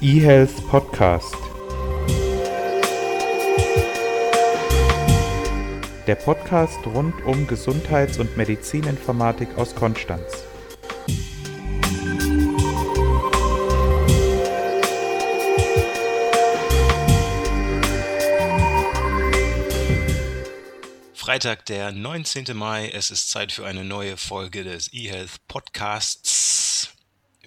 eHealth 0.00 0.64
Podcast. 0.68 1.34
Der 6.06 6.14
Podcast 6.14 6.78
rund 6.86 7.20
um 7.24 7.48
Gesundheits- 7.48 8.18
und 8.18 8.36
Medizininformatik 8.36 9.58
aus 9.58 9.74
Konstanz. 9.74 10.44
Freitag, 21.12 21.66
der 21.66 21.90
19. 21.90 22.56
Mai. 22.56 22.88
Es 22.88 23.10
ist 23.10 23.30
Zeit 23.30 23.50
für 23.50 23.66
eine 23.66 23.84
neue 23.84 24.16
Folge 24.16 24.62
des 24.62 24.92
eHealth 24.92 25.46
Podcasts. 25.48 26.47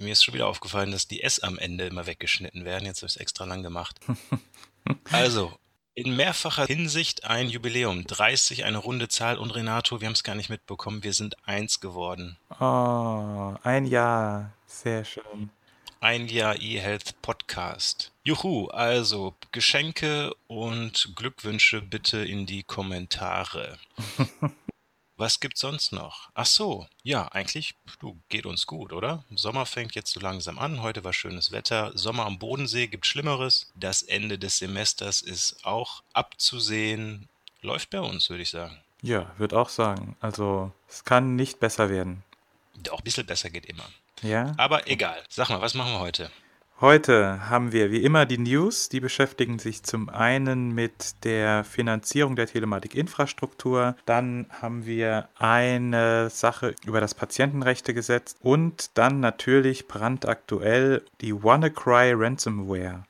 Mir 0.02 0.14
ist 0.14 0.24
schon 0.24 0.34
wieder 0.34 0.48
aufgefallen, 0.48 0.92
dass 0.92 1.08
die 1.08 1.22
S 1.22 1.40
am 1.40 1.60
Ende 1.60 1.86
immer 1.86 2.08
weggeschnitten 2.08 2.66
werden. 2.66 2.86
Jetzt 2.86 3.02
habe 3.02 3.08
ich 3.08 3.16
es 3.16 3.22
extra 3.22 3.46
lang 3.46 3.64
gemacht. 3.64 4.00
Also, 5.12 5.54
in 5.94 6.16
mehrfacher 6.16 6.66
Hinsicht 6.66 7.26
ein 7.26 7.48
Jubiläum. 7.48 8.08
30, 8.08 8.66
eine 8.66 8.80
runde 8.80 9.10
Zahl. 9.10 9.38
Und 9.38 9.52
Renato, 9.52 10.02
wir 10.02 10.08
haben 10.08 10.14
es 10.14 10.24
gar 10.24 10.34
nicht 10.34 10.50
mitbekommen, 10.50 11.04
wir 11.04 11.14
sind 11.14 11.36
eins 11.48 11.80
geworden. 11.80 12.36
Oh, 12.60 13.54
ein 13.62 13.86
Jahr. 13.86 14.54
Sehr 14.66 15.06
schön. 15.06 15.52
Ein 16.00 16.28
Jahr 16.28 16.60
eHealth 16.60 17.22
Podcast. 17.22 18.12
Juhu, 18.24 18.70
also 18.70 19.36
Geschenke 19.52 20.34
und 20.48 21.12
Glückwünsche 21.16 21.82
bitte 21.84 22.26
in 22.26 22.48
die 22.48 22.64
Kommentare. 22.64 23.78
Was 25.22 25.40
gibt's 25.40 25.60
sonst 25.60 25.92
noch? 25.92 26.32
Ach 26.34 26.48
so, 26.48 26.88
ja, 27.04 27.28
eigentlich, 27.28 27.76
du, 28.00 28.18
geht 28.30 28.48
uns 28.48 28.66
gut, 28.66 28.92
oder? 28.92 29.24
Sommer 29.36 29.68
fängt 29.68 29.94
jetzt 29.94 30.12
so 30.12 30.20
langsam 30.20 30.58
an. 30.58 30.82
Heute 30.82 31.04
war 31.04 31.14
schönes 31.14 31.52
Wetter. 31.52 31.92
Sommer 31.94 32.26
am 32.26 32.40
Bodensee 32.40 32.88
gibt 32.88 33.06
Schlimmeres. 33.06 33.72
Das 33.76 34.02
Ende 34.02 34.40
des 34.40 34.58
Semesters 34.58 35.22
ist 35.22 35.64
auch 35.64 36.02
abzusehen. 36.14 37.30
Läuft 37.62 37.92
bei 37.92 38.00
uns, 38.00 38.32
würde 38.32 38.42
ich 38.42 38.50
sagen. 38.50 38.76
Ja, 39.04 39.32
würde 39.38 39.60
auch 39.60 39.70
sagen. 39.70 40.18
Also, 40.22 40.72
es 40.90 41.04
kann 41.04 41.36
nicht 41.36 41.60
besser 41.60 41.92
werden. 41.92 42.24
Auch 42.90 42.98
ein 42.98 43.04
bisschen 43.04 43.28
besser 43.28 43.52
geht 43.52 43.68
immer. 43.68 43.86
Ja? 44.24 44.56
Aber 44.58 44.88
egal. 44.88 45.22
Sag 45.30 45.50
mal, 45.50 45.62
was 45.62 45.76
machen 45.76 45.92
wir 45.92 46.00
heute? 46.00 46.32
Heute 46.82 47.48
haben 47.48 47.74
wir 47.74 47.92
wie 47.92 48.02
immer 48.02 48.26
die 48.26 48.40
News, 48.40 48.90
die 48.90 49.02
beschäftigen 49.02 49.60
sich 49.60 49.84
zum 49.84 50.10
einen 50.10 50.72
mit 50.74 51.24
der 51.24 51.64
Finanzierung 51.64 52.36
der 52.36 52.48
Telematikinfrastruktur, 52.48 53.96
dann 54.08 54.48
haben 54.50 54.88
wir 54.88 55.30
eine 55.38 56.32
Sache 56.32 56.74
über 56.84 57.00
das 57.00 57.14
Patientenrechtegesetz 57.14 58.36
und 58.42 58.98
dann 58.98 59.20
natürlich 59.20 59.88
brandaktuell 59.88 61.06
die 61.22 61.36
WannaCry 61.36 62.14
Ransomware. 62.16 63.04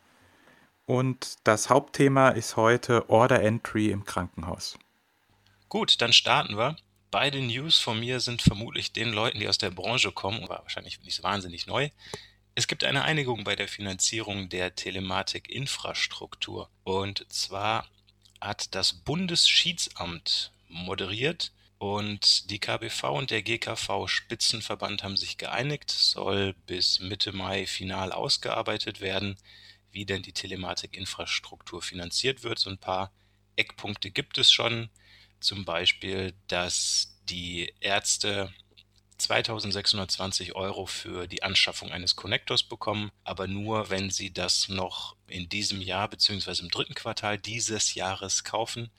Und 0.85 1.37
das 1.45 1.69
Hauptthema 1.69 2.27
ist 2.27 2.57
heute 2.57 3.09
Order 3.09 3.41
Entry 3.41 3.89
im 3.89 4.03
Krankenhaus. 4.03 4.77
Gut, 5.69 6.01
dann 6.01 6.11
starten 6.11 6.57
wir. 6.57 6.75
Beide 7.09 7.39
News 7.39 7.79
von 7.79 8.01
mir 8.01 8.19
sind 8.19 8.41
vermutlich 8.41 8.91
den 8.91 9.13
Leuten, 9.13 9.39
die 9.39 9.47
aus 9.47 9.57
der 9.57 9.71
Branche 9.71 10.11
kommen, 10.11 10.43
aber 10.43 10.59
wahrscheinlich 10.63 11.01
nicht 11.03 11.23
wahnsinnig 11.23 11.67
neu. 11.67 11.89
Es 12.53 12.67
gibt 12.67 12.83
eine 12.83 13.03
Einigung 13.03 13.45
bei 13.45 13.55
der 13.55 13.69
Finanzierung 13.69 14.49
der 14.49 14.75
Telematikinfrastruktur. 14.75 16.69
Und 16.83 17.25
zwar 17.31 17.87
hat 18.41 18.75
das 18.75 18.93
Bundesschiedssamt 18.93 20.51
moderiert 20.67 21.53
und 21.77 22.49
die 22.49 22.59
KBV 22.59 23.03
und 23.05 23.31
der 23.31 23.41
GKV 23.41 24.07
Spitzenverband 24.07 25.03
haben 25.03 25.15
sich 25.15 25.37
geeinigt, 25.37 25.89
soll 25.89 26.53
bis 26.65 26.99
Mitte 26.99 27.31
Mai 27.31 27.65
final 27.65 28.11
ausgearbeitet 28.11 28.99
werden, 28.99 29.37
wie 29.91 30.05
denn 30.05 30.21
die 30.21 30.33
Telematikinfrastruktur 30.33 31.81
finanziert 31.81 32.43
wird. 32.43 32.59
So 32.59 32.69
ein 32.69 32.77
paar 32.77 33.11
Eckpunkte 33.55 34.11
gibt 34.11 34.37
es 34.37 34.51
schon, 34.51 34.89
zum 35.39 35.65
Beispiel, 35.65 36.33
dass 36.47 37.17
die 37.29 37.73
Ärzte 37.79 38.53
2620 39.23 40.55
Euro 40.55 40.85
für 40.85 41.27
die 41.27 41.43
Anschaffung 41.43 41.91
eines 41.91 42.15
Connectors 42.15 42.63
bekommen, 42.63 43.11
aber 43.23 43.47
nur, 43.47 43.89
wenn 43.89 44.09
Sie 44.09 44.33
das 44.33 44.69
noch 44.69 45.15
in 45.27 45.49
diesem 45.49 45.81
Jahr 45.81 46.09
bzw. 46.09 46.61
im 46.61 46.69
dritten 46.69 46.95
Quartal 46.95 47.37
dieses 47.37 47.93
Jahres 47.95 48.43
kaufen. 48.43 48.89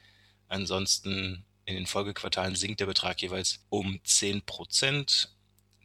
Ansonsten 0.49 1.45
in 1.65 1.75
den 1.75 1.87
Folgequartalen 1.87 2.57
sinkt 2.57 2.81
der 2.81 2.87
Betrag 2.87 3.23
jeweils 3.23 3.65
um 3.69 4.01
10 4.05 4.43
Prozent. 4.43 5.31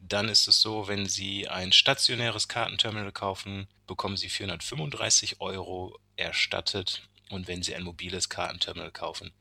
Dann 0.01 0.29
ist 0.29 0.47
es 0.47 0.61
so, 0.61 0.87
wenn 0.87 1.05
Sie 1.05 1.47
ein 1.47 1.71
stationäres 1.71 2.47
Kartenterminal 2.47 3.11
kaufen, 3.11 3.67
bekommen 3.85 4.17
Sie 4.17 4.29
435 4.29 5.41
Euro 5.41 5.97
erstattet. 6.15 7.07
Und 7.29 7.47
wenn 7.47 7.61
Sie 7.61 7.75
ein 7.75 7.83
mobiles 7.83 8.29
Kartenterminal 8.29 8.91
kaufen, 8.91 9.33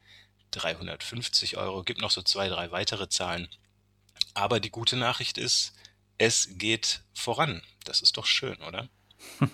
350 0.50 1.56
Euro. 1.56 1.82
Gibt 1.82 2.00
noch 2.00 2.10
so 2.10 2.22
zwei, 2.22 2.48
drei 2.48 2.70
weitere 2.70 3.08
Zahlen. 3.08 3.48
Aber 4.34 4.60
die 4.60 4.70
gute 4.70 4.96
Nachricht 4.96 5.38
ist, 5.38 5.72
es 6.18 6.48
geht 6.52 7.02
voran. 7.14 7.62
Das 7.84 8.00
ist 8.00 8.16
doch 8.16 8.26
schön, 8.26 8.56
oder? 8.62 8.88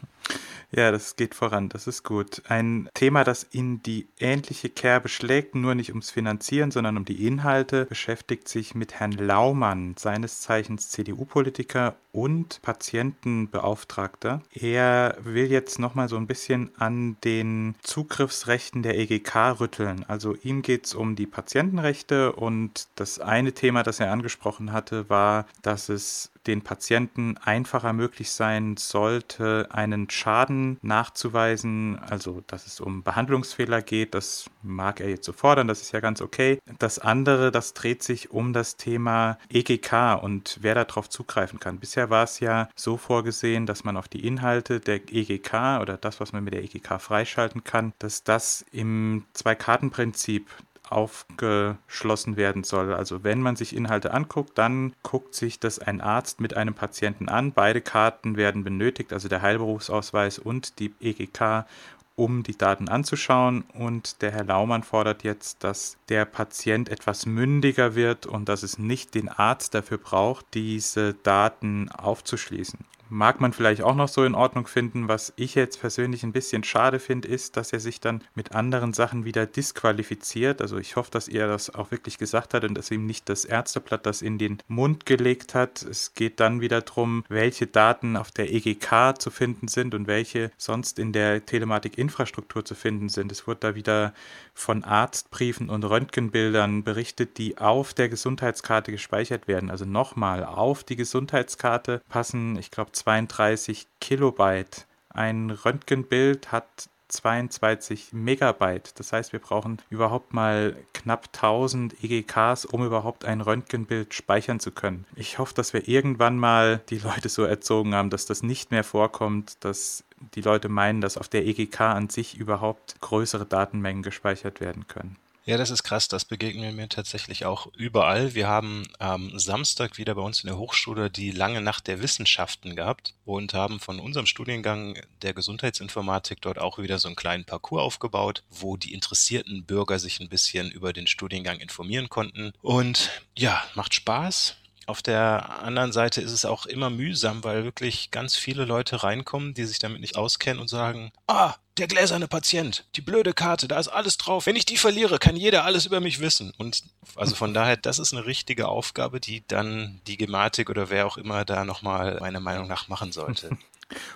Ja, 0.75 0.91
das 0.91 1.17
geht 1.17 1.35
voran, 1.35 1.69
das 1.69 1.87
ist 1.87 2.03
gut. 2.03 2.43
Ein 2.49 2.89
Thema, 2.95 3.25
das 3.25 3.43
in 3.43 3.83
die 3.83 4.09
ähnliche 4.19 4.71
Kerbe 4.71 5.11
schlägt, 5.11 5.55
nur 5.55 5.75
nicht 5.75 5.91
ums 5.91 6.11
Finanzieren, 6.11 6.71
sondern 6.71 6.97
um 6.97 7.05
die 7.05 7.27
Inhalte, 7.27 7.85
beschäftigt 7.85 8.49
sich 8.49 8.75
mit 8.75 8.95
Herrn 8.95 9.13
Laumann, 9.13 9.95
seines 9.99 10.41
Zeichens 10.41 10.89
CDU-Politiker 10.89 11.97
und 12.11 12.61
Patientenbeauftragter. 12.63 14.41
Er 14.55 15.19
will 15.21 15.51
jetzt 15.51 15.79
nochmal 15.79 16.09
so 16.09 16.17
ein 16.17 16.27
bisschen 16.27 16.71
an 16.79 17.19
den 17.23 17.75
Zugriffsrechten 17.83 18.83
der 18.83 18.99
EGK 18.99 19.61
rütteln. 19.61 20.07
Also 20.09 20.35
ihm 20.43 20.63
geht 20.63 20.87
es 20.87 20.95
um 20.95 21.17
die 21.17 21.27
Patientenrechte 21.27 22.33
und 22.33 22.89
das 22.97 23.19
eine 23.19 23.53
Thema, 23.53 23.83
das 23.83 24.01
er 24.01 24.11
angesprochen 24.11 24.73
hatte, 24.73 25.11
war, 25.11 25.47
dass 25.61 25.91
es 25.91 26.32
den 26.47 26.63
Patienten 26.63 27.37
einfacher 27.39 27.93
möglich 27.93 28.31
sein 28.31 28.77
sollte, 28.77 29.69
einen 29.71 30.11
Schaden 30.11 30.79
nachzuweisen, 30.83 31.99
also 31.99 32.43
dass 32.47 32.67
es 32.67 32.81
um 32.81 33.03
Behandlungsfehler 33.03 33.83
geht, 33.83 34.15
das 34.15 34.51
mag 34.63 35.01
er 35.01 35.09
jetzt 35.09 35.25
so 35.25 35.33
fordern, 35.33 35.69
das 35.69 35.83
ist 35.83 35.93
ja 35.93 36.01
ganz 36.01 36.21
okay. 36.21 36.59
Das 36.79 36.99
andere, 36.99 37.51
das 37.51 37.75
dreht 37.75 38.03
sich 38.03 38.31
um 38.31 38.53
das 38.53 38.77
Thema 38.77 39.39
EGK 39.49 40.23
und 40.23 40.59
wer 40.61 40.75
darauf 40.75 41.09
zugreifen 41.09 41.61
kann. 41.61 41.79
Bisher 41.79 42.11
war 42.11 42.25
es 42.25 42.41
ja 42.41 42.69
so 42.75 42.97
vorgesehen, 42.97 43.67
dass 43.67 43.85
man 43.85 43.97
auf 43.97 44.09
die 44.09 44.27
Inhalte 44.27 44.81
der 44.81 45.01
EGK 45.13 45.81
oder 45.81 45.97
das, 45.97 46.21
was 46.21 46.33
man 46.33 46.45
mit 46.45 46.55
der 46.55 46.63
EGK 46.65 47.01
freischalten 47.01 47.65
kann, 47.65 47.93
dass 47.99 48.25
das 48.25 48.65
im 48.73 49.25
Zwei-Karten-Prinzip 49.33 50.49
aufgeschlossen 50.93 52.37
werden 52.37 52.65
soll. 52.65 52.95
Also 52.95 53.25
wenn 53.25 53.41
man 53.41 53.57
sich 53.57 53.75
Inhalte 53.75 54.13
anguckt, 54.13 54.57
dann 54.59 54.95
guckt 55.03 55.35
sich 55.35 55.59
das 55.59 55.79
ein 55.79 56.01
Arzt 56.01 56.41
mit 56.41 56.57
einem 56.57 56.75
Patienten 56.75 57.29
an. 57.29 57.53
Beide 57.53 57.81
Karten 57.81 58.37
werden 58.37 58.65
benötigt, 58.65 59.13
also 59.13 59.29
der 59.29 59.43
Heilberufsausweis 59.43 60.39
und 60.39 60.79
die 60.79 60.95
EGK, 61.01 61.67
um 62.15 62.43
die 62.43 62.57
Daten 62.57 62.89
anzuschauen. 62.89 63.65
Und 63.75 64.23
der 64.23 64.33
Herr 64.33 64.45
Laumann 64.45 64.83
fordert 64.83 65.25
jetzt, 65.25 65.65
dass 65.65 65.97
der 66.09 66.25
Patient 66.25 66.89
etwas 66.89 67.27
mündiger 67.27 67.95
wird 67.95 68.27
und 68.27 68.49
dass 68.49 68.63
es 68.63 68.79
nicht 68.79 69.15
den 69.15 69.29
Arzt 69.29 69.75
dafür 69.75 69.99
braucht, 69.99 70.47
diese 70.55 71.15
Daten 71.15 71.91
aufzuschließen 71.91 72.79
mag 73.13 73.43
man 73.43 73.53
vielleicht 73.53 73.83
auch 73.83 73.95
noch 73.95 74.09
so 74.09 74.25
in 74.25 74.35
Ordnung 74.35 74.67
finden. 74.67 75.07
Was 75.07 75.35
ich 75.37 75.55
jetzt 75.55 75.81
persönlich 75.81 76.23
ein 76.23 76.33
bisschen 76.33 76.65
schade 76.65 76.99
finde, 76.99 77.29
ist, 77.29 77.59
dass 77.59 77.73
er 77.73 77.79
sich 77.79 78.01
dann 78.01 78.25
mit 78.35 78.53
anderen 78.53 78.95
Sachen 78.95 79.27
wieder 79.27 79.45
disqualifiziert. 79.45 80.63
Also 80.63 80.79
ich 80.79 80.97
hoffe, 80.97 81.11
dass 81.11 81.29
er 81.29 81.47
das 81.47 81.75
auch 81.75 81.91
wirklich 81.91 82.17
gesagt 82.17 82.55
hat 82.55 82.65
und 82.65 82.75
dass 82.75 82.91
ihm 82.91 83.05
nicht 83.05 83.29
das 83.29 83.45
Ärzteblatt 83.45 84.07
das 84.07 84.23
in 84.23 84.39
den 84.39 84.59
Mund 84.67 85.05
gelegt 85.05 85.55
hat. 85.55 85.83
Es 85.83 86.15
geht 86.15 86.41
dann 86.41 86.63
wieder 86.63 86.81
darum, 86.81 87.25
welche 87.29 87.67
Daten 87.67 88.17
auf 88.17 88.31
der 88.31 88.51
EGK 88.51 89.21
zu 89.21 89.31
finden 89.31 89.69
sind 89.69 89.95
und 89.95 90.07
welche 90.07 90.51
sonst 90.57 90.99
in 90.99 91.13
der 91.13 91.45
Telematikinfrastruktur 91.45 92.65
zu 92.65 92.75
finden 92.75 93.11
sind. 93.11 93.31
Es 93.31 93.47
wurde 93.47 93.61
da 93.61 93.75
wieder 93.75 94.15
von 94.55 94.85
Arztbriefen 94.85 95.69
und 95.71 95.85
Röntgenbildern 95.85 96.85
berichtet, 96.85 97.39
die 97.39 97.59
auf 97.59 97.95
der 97.95 98.09
Gesundheitskarte 98.09 98.93
gespeichert 98.93 99.49
werden. 99.49 99.71
Also 99.71 99.85
nochmal, 99.85 100.45
auf 100.45 100.85
die 100.85 100.97
Gesundheitskarte 100.97 102.03
passen, 102.09 102.57
ich 102.57 102.71
glaube, 102.71 102.93
32 102.93 103.87
Kilobyte. 104.01 104.87
Ein 105.09 105.51
Röntgenbild 105.51 106.53
hat 106.53 106.89
22 107.13 108.13
Megabyte. 108.13 108.99
Das 108.99 109.13
heißt, 109.13 109.33
wir 109.33 109.41
brauchen 109.41 109.81
überhaupt 109.91 110.33
mal 110.33 110.77
knapp 110.95 111.29
1000 111.35 112.03
EGKs, 112.03 112.65
um 112.65 112.85
überhaupt 112.85 113.25
ein 113.25 113.41
Röntgenbild 113.41 114.15
speichern 114.15 114.61
zu 114.61 114.73
können. 114.73 115.05
Ich 115.15 115.39
hoffe, 115.39 115.55
dass 115.55 115.73
wir 115.73 115.89
irgendwann 115.89 116.39
mal 116.39 116.81
die 116.89 116.99
Leute 116.99 117.29
so 117.29 117.45
erzogen 117.45 117.95
haben, 117.95 118.11
dass 118.11 118.27
das 118.27 118.43
nicht 118.43 118.71
mehr 118.71 118.85
vorkommt, 118.85 119.63
dass 119.65 120.05
die 120.35 120.41
Leute 120.41 120.69
meinen, 120.69 121.01
dass 121.01 121.19
auf 121.19 121.29
der 121.29 121.47
EGK 121.47 121.81
an 121.81 122.09
sich 122.09 122.37
überhaupt 122.37 123.01
größere 123.01 123.45
Datenmengen 123.45 124.03
gespeichert 124.03 124.61
werden 124.61 124.87
können. 124.87 125.17
Ja, 125.45 125.57
das 125.57 125.71
ist 125.71 125.83
krass. 125.83 126.07
Das 126.07 126.25
begegnet 126.25 126.77
mir 126.77 126.89
tatsächlich 126.89 127.45
auch 127.45 127.67
überall. 127.77 128.35
Wir 128.35 128.47
haben 128.47 128.85
am 129.01 129.39
Samstag 129.39 129.99
wieder 129.99 130.15
bei 130.15 130.23
uns 130.23 130.43
in 130.43 130.47
der 130.47 130.57
Hochschule 130.57 131.11
die 131.11 131.33
lange 131.33 131.61
Nacht 131.61 131.89
der 131.89 132.01
Wissenschaften 132.01 132.77
gehabt 132.77 133.15
und 133.25 133.53
haben 133.53 133.81
von 133.81 133.99
unserem 133.99 134.27
Studiengang 134.27 135.01
der 135.23 135.35
Gesundheitsinformatik 135.35 136.41
dort 136.41 136.61
auch 136.61 136.79
wieder 136.79 136.99
so 137.01 137.09
einen 137.09 137.17
kleinen 137.17 137.45
Parcours 137.45 137.83
aufgebaut, 137.83 138.45
wo 138.51 138.77
die 138.77 138.95
interessierten 138.95 139.65
Bürger 139.65 139.99
sich 139.99 140.21
ein 140.21 140.29
bisschen 140.29 140.71
über 140.71 140.93
den 140.93 141.09
Studiengang 141.09 141.59
informieren 141.59 142.09
konnten. 142.09 142.53
Und 142.63 143.11
ja, 143.37 143.65
macht 143.75 143.95
Spaß. 143.95 144.57
Auf 144.87 145.03
der 145.03 145.61
anderen 145.63 145.93
Seite 145.93 146.21
ist 146.21 146.33
es 146.33 146.45
auch 146.45 146.67
immer 146.67 146.91
mühsam, 146.91 147.45
weil 147.45 147.65
wirklich 147.65 148.11
ganz 148.11 148.37
viele 148.37 148.65
Leute 148.65 149.03
reinkommen, 149.03 149.55
die 149.55 149.65
sich 149.65 149.79
damit 149.79 150.01
nicht 150.01 150.17
auskennen 150.17 150.61
und 150.61 150.69
sagen, 150.69 151.13
ah, 151.27 151.55
der 151.79 151.87
gläserne 151.87 152.29
Patient, 152.29 152.85
die 152.97 153.01
blöde 153.01 153.33
Karte, 153.33 153.69
da 153.69 153.79
ist 153.79 153.89
alles 153.89 154.19
drauf. 154.19 154.47
Wenn 154.47 154.57
ich 154.57 154.67
die 154.67 154.77
verliere, 154.77 155.19
kann 155.19 155.37
jeder 155.37 155.65
alles 155.65 155.87
über 155.87 156.01
mich 156.01 156.21
wissen. 156.21 156.53
Und 156.59 156.83
also 157.17 157.35
von 157.35 157.55
daher, 157.55 157.77
das 157.77 157.99
ist 157.99 158.13
eine 158.13 158.27
richtige 158.27 158.69
Aufgabe, 158.69 159.21
die 159.21 159.43
dann 159.47 160.01
die 160.07 160.17
Gematik 160.17 160.69
oder 160.69 160.91
wer 160.91 161.07
auch 161.07 161.17
immer 161.17 161.45
da 161.45 161.65
nochmal 161.65 162.19
meiner 162.21 162.41
Meinung 162.41 162.69
nach 162.69 162.89
machen 162.89 163.13
sollte. 163.13 163.57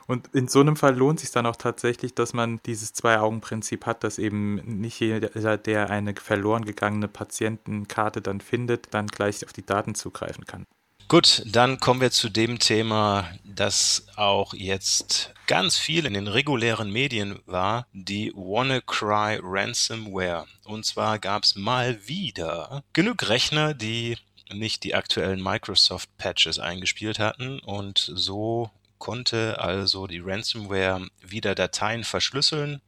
Und 0.06 0.28
in 0.34 0.48
so 0.48 0.60
einem 0.60 0.76
Fall 0.76 0.96
lohnt 0.96 1.20
sich 1.20 1.30
dann 1.30 1.46
auch 1.46 1.56
tatsächlich, 1.56 2.14
dass 2.14 2.32
man 2.32 2.60
dieses 2.64 2.92
Zwei-Augen-Prinzip 2.92 3.86
hat, 3.86 4.04
dass 4.04 4.18
eben 4.18 4.56
nicht 4.80 5.00
jeder, 5.00 5.58
der 5.58 5.90
eine 5.90 6.14
verloren 6.14 6.64
gegangene 6.64 7.08
Patientenkarte 7.08 8.22
dann 8.22 8.40
findet, 8.40 8.94
dann 8.94 9.06
gleich 9.06 9.44
auf 9.44 9.52
die 9.52 9.66
Daten 9.66 9.94
zugreifen 9.94 10.46
kann. 10.46 10.64
Gut, 11.08 11.44
dann 11.46 11.78
kommen 11.78 12.00
wir 12.00 12.10
zu 12.10 12.28
dem 12.28 12.58
Thema, 12.58 13.30
das 13.44 14.08
auch 14.16 14.54
jetzt 14.54 15.32
ganz 15.46 15.78
viel 15.78 16.04
in 16.04 16.14
den 16.14 16.26
regulären 16.26 16.90
Medien 16.90 17.38
war, 17.46 17.86
die 17.92 18.32
WannaCry 18.34 19.38
Ransomware. 19.40 20.46
Und 20.64 20.84
zwar 20.84 21.20
gab 21.20 21.44
es 21.44 21.54
mal 21.54 22.08
wieder 22.08 22.82
genug 22.92 23.28
Rechner, 23.28 23.72
die 23.72 24.18
nicht 24.52 24.82
die 24.82 24.96
aktuellen 24.96 25.40
Microsoft-Patches 25.40 26.58
eingespielt 26.58 27.20
hatten 27.20 27.60
und 27.60 27.98
so 27.98 28.70
konnte 28.98 29.60
also 29.60 30.06
die 30.06 30.20
Ransomware 30.20 31.06
wieder 31.20 31.54
Dateien 31.54 32.04
verschlüsseln 32.04 32.80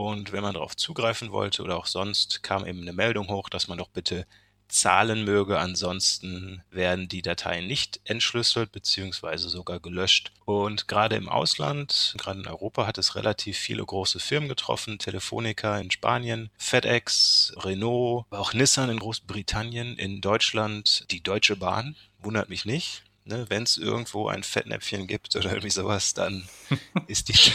und 0.00 0.32
wenn 0.32 0.42
man 0.42 0.54
darauf 0.54 0.76
zugreifen 0.76 1.30
wollte 1.30 1.62
oder 1.62 1.76
auch 1.76 1.84
sonst, 1.84 2.42
kam 2.42 2.66
eben 2.66 2.80
eine 2.80 2.94
Meldung 2.94 3.28
hoch, 3.28 3.50
dass 3.50 3.68
man 3.68 3.76
doch 3.76 3.88
bitte 3.88 4.26
zahlen 4.66 5.24
möge. 5.24 5.58
Ansonsten 5.58 6.62
werden 6.70 7.06
die 7.06 7.20
Dateien 7.20 7.66
nicht 7.66 8.00
entschlüsselt 8.04 8.72
beziehungsweise 8.72 9.50
sogar 9.50 9.78
gelöscht. 9.78 10.32
Und 10.46 10.88
gerade 10.88 11.16
im 11.16 11.28
Ausland, 11.28 12.14
gerade 12.16 12.40
in 12.40 12.46
Europa, 12.46 12.86
hat 12.86 12.96
es 12.96 13.14
relativ 13.14 13.58
viele 13.58 13.84
große 13.84 14.20
Firmen 14.20 14.48
getroffen. 14.48 14.98
Telefonica 14.98 15.78
in 15.78 15.90
Spanien, 15.90 16.48
FedEx, 16.56 17.52
Renault, 17.58 18.24
auch 18.30 18.54
Nissan 18.54 18.88
in 18.88 19.00
Großbritannien, 19.00 19.98
in 19.98 20.22
Deutschland 20.22 21.04
die 21.10 21.22
Deutsche 21.22 21.56
Bahn. 21.56 21.94
Wundert 22.20 22.48
mich 22.48 22.64
nicht. 22.64 23.02
Ne, 23.24 23.44
Wenn 23.48 23.64
es 23.64 23.76
irgendwo 23.76 24.28
ein 24.28 24.42
Fettnäpfchen 24.42 25.06
gibt 25.06 25.36
oder 25.36 25.50
irgendwie 25.50 25.70
sowas, 25.70 26.14
dann 26.14 26.48
ist 27.06 27.28
die 27.28 27.52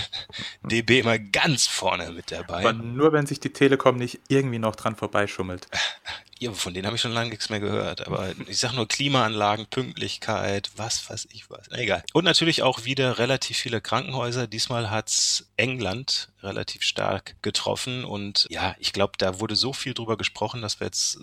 DB 0.61 0.99
immer 0.99 1.17
ganz 1.17 1.65
vorne 1.65 2.11
mit 2.11 2.31
dabei. 2.31 2.59
Aber 2.59 2.73
nur 2.73 3.13
wenn 3.13 3.25
sich 3.25 3.39
die 3.39 3.51
Telekom 3.51 3.97
nicht 3.97 4.19
irgendwie 4.27 4.59
noch 4.59 4.75
dran 4.75 4.95
vorbeischummelt. 4.95 5.67
Ja, 6.39 6.51
von 6.51 6.73
denen 6.73 6.85
habe 6.85 6.97
ich 6.97 7.01
schon 7.01 7.13
lange 7.13 7.29
nichts 7.29 7.49
mehr 7.49 7.61
gehört. 7.61 8.05
Aber 8.05 8.33
ich 8.47 8.57
sage 8.57 8.75
nur 8.75 8.87
Klimaanlagen, 8.87 9.67
Pünktlichkeit, 9.67 10.69
was 10.75 11.09
weiß 11.09 11.29
ich 11.31 11.49
was. 11.49 11.71
Egal. 11.71 12.03
Und 12.13 12.25
natürlich 12.25 12.61
auch 12.61 12.83
wieder 12.83 13.19
relativ 13.19 13.57
viele 13.57 13.79
Krankenhäuser. 13.79 14.45
Diesmal 14.45 14.91
hat's 14.91 15.47
England 15.55 16.29
relativ 16.43 16.83
stark 16.83 17.35
getroffen. 17.41 18.03
Und 18.03 18.47
ja, 18.49 18.75
ich 18.79 18.91
glaube, 18.91 19.13
da 19.17 19.39
wurde 19.39 19.55
so 19.55 19.71
viel 19.71 19.93
drüber 19.93 20.17
gesprochen, 20.17 20.61
dass 20.61 20.81
wir 20.81 20.87
jetzt 20.87 21.19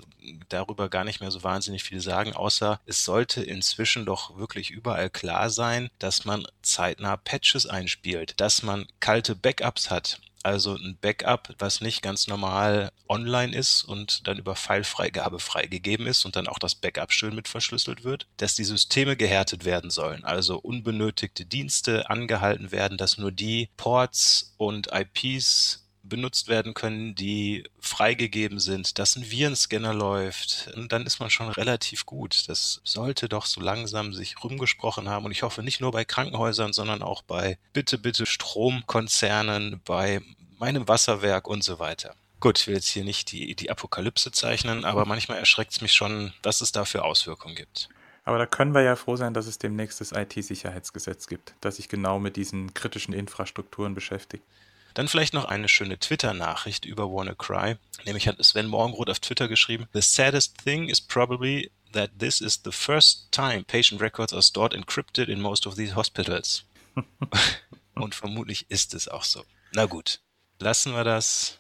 darüber 0.49 0.89
gar 0.89 1.05
nicht 1.05 1.21
mehr 1.21 1.31
so 1.31 1.43
wahnsinnig 1.43 1.83
viel 1.85 2.01
sagen, 2.01 2.33
außer 2.33 2.81
es 2.87 3.05
sollte 3.05 3.43
inzwischen 3.43 4.07
doch 4.07 4.39
wirklich 4.39 4.71
überall 4.71 5.11
klar 5.11 5.51
sein, 5.51 5.91
dass 5.99 6.25
man 6.25 6.47
zeitnah 6.63 7.19
Patches 7.19 7.67
einspielt, 7.67 8.41
dass 8.41 8.63
man 8.63 8.87
kalte 9.01 9.37
Backups 9.37 9.91
hat 9.91 10.21
also 10.45 10.75
ein 10.75 10.97
Backup, 11.01 11.55
was 11.59 11.81
nicht 11.81 12.03
ganz 12.03 12.27
normal 12.27 12.91
online 13.09 13.55
ist 13.57 13.85
und 13.85 14.27
dann 14.27 14.39
über 14.39 14.57
Filefreigabe 14.57 15.39
freigegeben 15.39 16.07
ist 16.07 16.25
und 16.25 16.37
dann 16.37 16.49
auch 16.49 16.59
das 16.59 16.75
Backup 16.75 17.13
schön 17.13 17.35
mit 17.35 17.49
verschlüsselt 17.49 18.05
wird, 18.05 18.27
dass 18.37 18.55
die 18.55 18.65
Systeme 18.65 19.17
gehärtet 19.17 19.65
werden 19.65 19.91
sollen, 19.91 20.25
also 20.25 20.59
unbenötigte 20.59 21.45
Dienste 21.45 22.09
angehalten 22.11 22.73
werden, 22.73 22.99
dass 22.99 23.19
nur 23.19 23.33
die 23.33 23.69
Ports 23.77 24.55
und 24.57 24.89
IPs 24.93 25.82
benutzt 26.03 26.49
werden 26.49 26.75
können, 26.75 27.15
die 27.15 27.65
freigegeben 27.81 28.59
sind, 28.59 28.99
dass 28.99 29.17
ein 29.17 29.31
Virenscanner 29.31 29.95
läuft, 29.95 30.73
dann 30.89 31.07
ist 31.07 31.21
man 31.21 31.31
schon 31.31 31.49
relativ 31.49 32.07
gut. 32.07 32.45
Das 32.49 32.81
sollte 32.85 33.29
doch 33.29 33.47
so 33.47 33.61
langsam 33.61 34.13
sich 34.13 34.43
rumgesprochen 34.43 35.09
haben 35.09 35.25
und 35.25 35.33
ich 35.33 35.43
hoffe 35.43 35.63
nicht 35.63 35.81
nur 35.81 35.93
bei 35.93 36.05
Krankenhäusern, 36.05 36.73
sondern 36.73 37.03
auch 37.03 37.23
bei 37.23 37.59
bitte, 37.73 37.99
bitte 37.99 38.27
Stromkonzernen, 38.27 39.81
bei 39.85 40.21
meinem 40.59 40.89
Wasserwerk 40.89 41.47
und 41.49 41.65
so 41.65 41.79
weiter. 41.79 42.15
Gut, 42.41 42.59
ich 42.59 42.67
will 42.67 42.75
jetzt 42.75 42.89
hier 42.89 43.05
nicht 43.05 43.31
die, 43.31 43.55
die 43.55 43.71
Apokalypse 43.71 44.33
zeichnen, 44.33 44.85
aber 44.85 45.05
manchmal 45.05 45.39
erschreckt 45.39 45.73
es 45.73 45.81
mich 45.81 45.93
schon, 45.93 46.33
dass 46.43 46.61
es 46.61 46.73
dafür 46.73 47.05
Auswirkungen 47.05 47.55
gibt. 47.55 47.89
Aber 48.25 48.39
da 48.39 48.47
können 48.47 48.75
wir 48.75 48.83
ja 48.83 48.97
froh 48.97 49.17
sein, 49.17 49.35
dass 49.35 49.47
es 49.47 49.59
demnächst 49.59 50.01
das 50.01 50.13
IT-Sicherheitsgesetz 50.13 51.27
gibt, 51.27 51.55
das 51.61 51.77
sich 51.77 51.89
genau 51.89 52.19
mit 52.19 52.37
diesen 52.37 52.75
kritischen 52.75 53.15
Infrastrukturen 53.15 53.95
beschäftigt. 53.95 54.45
Dann 54.95 55.09
vielleicht 55.09 55.35
noch 55.35 55.45
eine 55.45 55.69
schöne 55.69 55.99
Twitter-Nachricht 55.99 56.85
über 56.85 57.11
WannaCry. 57.11 57.77
Nämlich 58.05 58.29
hat 58.29 58.43
Sven 58.45 58.67
Morgenroth 58.67 59.11
auf 59.11 59.21
Twitter 59.21 59.49
geschrieben: 59.49 59.89
The 59.93 60.03
saddest 60.03 60.59
thing 60.65 60.89
is 60.89 61.01
probably 61.01 61.71
that 61.93 62.11
this 62.19 62.41
is 62.41 62.61
the 62.65 62.73
first 62.73 63.31
time 63.31 63.65
patient 63.65 64.01
records 64.01 64.33
are 64.33 64.43
stored 64.43 64.75
encrypted 64.75 65.29
in 65.29 65.41
most 65.41 65.67
of 65.67 65.77
these 65.77 65.95
hospitals. 65.95 66.65
Und 67.95 68.15
vermutlich 68.15 68.71
ist 68.71 68.95
es 68.95 69.09
auch 69.09 69.25
so. 69.25 69.45
Na 69.73 69.87
gut, 69.87 70.21
lassen 70.59 70.93
wir 70.93 71.05
das 71.05 71.59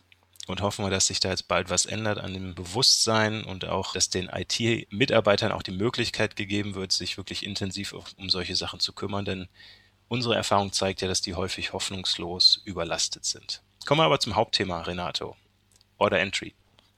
und 0.48 0.60
hoffen 0.60 0.84
wir, 0.84 0.90
dass 0.90 1.06
sich 1.06 1.20
da 1.20 1.30
jetzt 1.30 1.46
bald 1.46 1.70
was 1.70 1.86
ändert 1.86 2.18
an 2.18 2.34
dem 2.34 2.54
Bewusstsein 2.54 3.44
und 3.44 3.64
auch, 3.64 3.92
dass 3.92 4.10
den 4.10 4.28
IT-Mitarbeitern 4.28 5.52
auch 5.52 5.62
die 5.62 5.70
Möglichkeit 5.70 6.34
gegeben 6.34 6.74
wird, 6.74 6.90
sich 6.90 7.16
wirklich 7.16 7.44
intensiv 7.44 7.92
um 7.92 8.28
solche 8.28 8.56
Sachen 8.56 8.80
zu 8.80 8.92
kümmern, 8.92 9.24
denn 9.24 9.48
Unsere 10.12 10.34
Erfahrung 10.34 10.72
zeigt 10.72 11.00
ja, 11.00 11.08
dass 11.08 11.22
die 11.22 11.36
häufig 11.36 11.72
hoffnungslos 11.72 12.60
überlastet 12.66 13.24
sind. 13.24 13.62
Kommen 13.86 14.00
wir 14.00 14.04
aber 14.04 14.20
zum 14.20 14.36
Hauptthema, 14.36 14.82
Renato. 14.82 15.36
Order 15.96 16.20
Entry. 16.20 16.52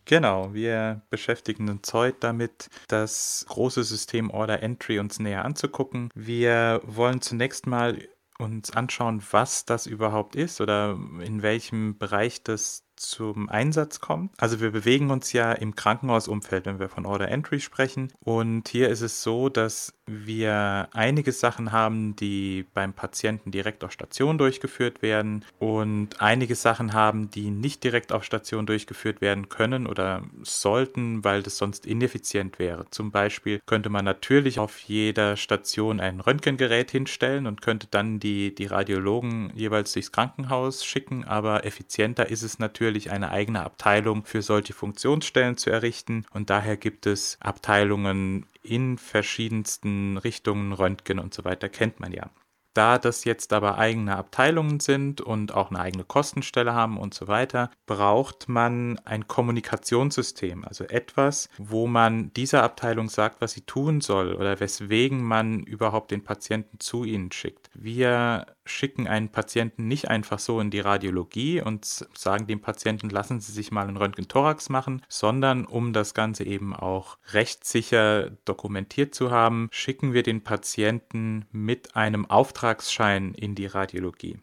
Genau, 0.05 0.53
wir 0.53 1.01
beschäftigen 1.11 1.69
uns 1.69 1.93
heute 1.93 2.17
damit, 2.19 2.69
das 2.89 3.47
große 3.49 3.85
System 3.85 4.31
Order 4.33 4.65
Entry 4.65 4.99
uns 4.99 5.21
näher 5.21 5.45
anzugucken. 5.45 6.11
Wir 6.17 6.81
wollen 6.83 7.21
zunächst 7.21 7.69
mal 7.69 8.03
uns 8.41 8.73
anschauen, 8.73 9.23
was 9.31 9.65
das 9.65 9.87
überhaupt 9.87 10.35
ist 10.35 10.61
oder 10.61 10.99
in 11.21 11.43
welchem 11.43 11.97
Bereich 11.97 12.43
das 12.43 12.84
zum 12.97 13.49
Einsatz 13.49 14.01
kommt. 14.01 14.33
Also 14.39 14.61
wir 14.61 14.71
bewegen 14.71 15.11
uns 15.11 15.33
ja 15.33 15.53
im 15.53 15.75
Krankenhausumfeld, 15.75 16.67
wenn 16.67 16.79
wir 16.79 16.89
von 16.89 17.07
Order 17.07 17.29
Entry 17.29 17.61
sprechen. 17.61 18.13
Und 18.21 18.69
hier 18.69 18.89
ist 18.89 19.01
es 19.01 19.23
so, 19.23 19.49
dass 19.49 19.95
wir 20.07 20.89
einige 20.93 21.33
Sachen 21.33 21.73
haben, 21.73 22.15
die 22.17 22.67
beim 22.75 22.93
Patienten 22.93 23.51
direkt 23.51 23.85
auf 23.85 23.93
Station 23.93 24.37
durchgeführt 24.37 25.01
werden 25.01 25.45
und 25.59 26.21
einige 26.21 26.55
Sachen 26.55 26.93
haben, 26.93 27.31
die 27.31 27.51
nicht 27.51 27.83
direkt 27.85 28.13
auf 28.13 28.25
Station 28.25 28.67
durchgeführt 28.67 29.21
werden 29.23 29.49
können 29.49 29.87
oder 29.87 30.23
sollten, 30.43 31.25
weil 31.25 31.43
das 31.43 31.57
sonst 31.57 31.87
ineffizient 31.87 32.59
wäre. 32.59 32.85
Zum 32.91 33.11
Beispiel 33.11 33.61
könnte 33.65 33.89
man 33.89 34.05
natürlich 34.05 34.59
auf 34.59 34.79
jeder 34.81 35.37
Station 35.37 36.01
ein 36.01 36.21
Röntgengerät 36.21 36.91
hinstellen 36.91 37.47
und 37.47 37.63
könnte 37.63 37.87
dann 37.91 38.21
die, 38.21 38.55
die 38.55 38.67
Radiologen 38.67 39.53
jeweils 39.55 39.93
durchs 39.95 40.13
Krankenhaus 40.13 40.85
schicken, 40.85 41.25
aber 41.25 41.65
effizienter 41.65 42.29
ist 42.29 42.43
es 42.43 42.59
natürlich 42.59 42.84
eine 43.11 43.31
eigene 43.31 43.65
Abteilung 43.65 44.25
für 44.25 44.43
solche 44.43 44.73
Funktionsstellen 44.73 45.57
zu 45.57 45.71
errichten 45.71 46.27
und 46.33 46.51
daher 46.51 46.77
gibt 46.77 47.07
es 47.07 47.39
Abteilungen 47.41 48.47
in 48.63 48.99
verschiedensten 48.99 50.17
Richtungen, 50.19 50.73
Röntgen 50.73 51.19
und 51.19 51.35
so 51.35 51.45
weiter, 51.45 51.69
kennt 51.69 52.01
man 52.01 52.13
ja. 52.13 52.31
Da 52.75 52.99
das 52.99 53.25
jetzt 53.25 53.53
aber 53.53 53.79
eigene 53.79 54.17
Abteilungen 54.17 54.81
sind 54.81 55.21
und 55.21 55.55
auch 55.55 55.71
eine 55.71 55.79
eigene 55.79 56.03
Kostenstelle 56.03 56.75
haben 56.75 56.99
und 56.99 57.15
so 57.15 57.29
weiter, 57.29 57.71
braucht 57.87 58.49
man 58.49 58.99
ein 59.05 59.29
Kommunikationssystem, 59.29 60.65
also 60.65 60.83
etwas, 60.85 61.49
wo 61.57 61.87
man 61.87 62.33
dieser 62.35 62.65
Abteilung 62.65 63.09
sagt, 63.09 63.41
was 63.41 63.53
sie 63.53 63.61
tun 63.61 64.01
soll 64.01 64.35
oder 64.35 64.59
weswegen 64.59 65.23
man 65.23 65.61
überhaupt 65.61 66.11
den 66.11 66.25
Patienten 66.25 66.81
zu 66.81 67.05
ihnen 67.05 67.31
schickt. 67.31 67.71
Wir 67.75 68.47
schicken 68.65 69.07
einen 69.07 69.29
Patienten 69.29 69.89
nicht 69.89 70.09
einfach 70.09 70.39
so 70.39 70.61
in 70.61 70.71
die 70.71 70.81
Radiologie 70.81 71.61
und 71.61 71.85
sagen 71.85 72.47
dem 72.47 72.61
Patienten, 72.61 73.11
lassen 73.11 73.41
Sie 73.41 73.53
sich 73.53 73.71
mal 73.73 73.87
einen 73.87 73.97
Röntgen-Thorax 73.97 74.69
machen, 74.69 75.03
sondern 75.09 75.65
um 75.65 75.93
das 75.93 76.15
Ganze 76.15 76.45
eben 76.45 76.75
auch 76.75 77.19
rechtssicher 77.33 78.31
dokumentiert 78.45 79.15
zu 79.15 79.31
haben, 79.31 79.69
schicken 79.71 80.13
wir 80.13 80.23
den 80.23 80.43
Patienten 80.43 81.47
mit 81.53 81.97
einem 81.97 82.29
Auftragsschein 82.29 83.35
in 83.35 83.55
die 83.55 83.67
Radiologie. 83.67 84.39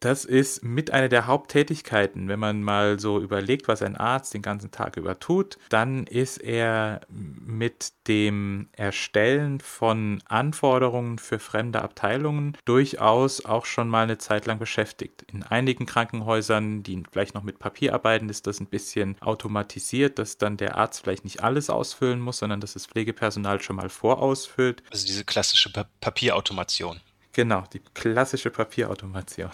Das 0.00 0.24
ist 0.24 0.64
mit 0.64 0.90
einer 0.90 1.08
der 1.08 1.26
Haupttätigkeiten. 1.26 2.28
Wenn 2.28 2.40
man 2.40 2.62
mal 2.62 2.98
so 2.98 3.20
überlegt, 3.20 3.68
was 3.68 3.82
ein 3.82 3.96
Arzt 3.96 4.34
den 4.34 4.42
ganzen 4.42 4.72
Tag 4.72 4.96
über 4.96 5.20
tut, 5.20 5.58
dann 5.68 6.06
ist 6.08 6.38
er 6.38 7.02
mit 7.08 7.92
dem 8.08 8.68
Erstellen 8.72 9.60
von 9.60 10.20
Anforderungen 10.26 11.18
für 11.18 11.38
fremde 11.38 11.82
Abteilungen 11.82 12.56
durchaus 12.64 13.44
auch 13.44 13.64
schon 13.64 13.88
mal 13.88 14.02
eine 14.02 14.18
Zeit 14.18 14.46
lang 14.46 14.58
beschäftigt. 14.58 15.22
In 15.32 15.44
einigen 15.44 15.86
Krankenhäusern, 15.86 16.82
die 16.82 17.04
vielleicht 17.10 17.34
noch 17.34 17.44
mit 17.44 17.60
Papier 17.60 17.94
arbeiten, 17.94 18.28
ist 18.28 18.48
das 18.48 18.58
ein 18.58 18.66
bisschen 18.66 19.16
automatisiert, 19.20 20.18
dass 20.18 20.36
dann 20.36 20.56
der 20.56 20.76
Arzt 20.76 21.00
vielleicht 21.02 21.24
nicht 21.24 21.44
alles 21.44 21.70
ausfüllen 21.70 22.18
muss, 22.18 22.38
sondern 22.38 22.60
dass 22.60 22.72
das 22.72 22.86
Pflegepersonal 22.86 23.62
schon 23.62 23.76
mal 23.76 23.88
vorausfüllt. 23.88 24.82
Also 24.90 25.06
diese 25.06 25.24
klassische 25.24 25.70
pa 25.70 25.86
Papierautomation. 26.00 27.00
Genau, 27.32 27.64
die 27.72 27.80
klassische 27.94 28.50
Papierautomation. 28.50 29.50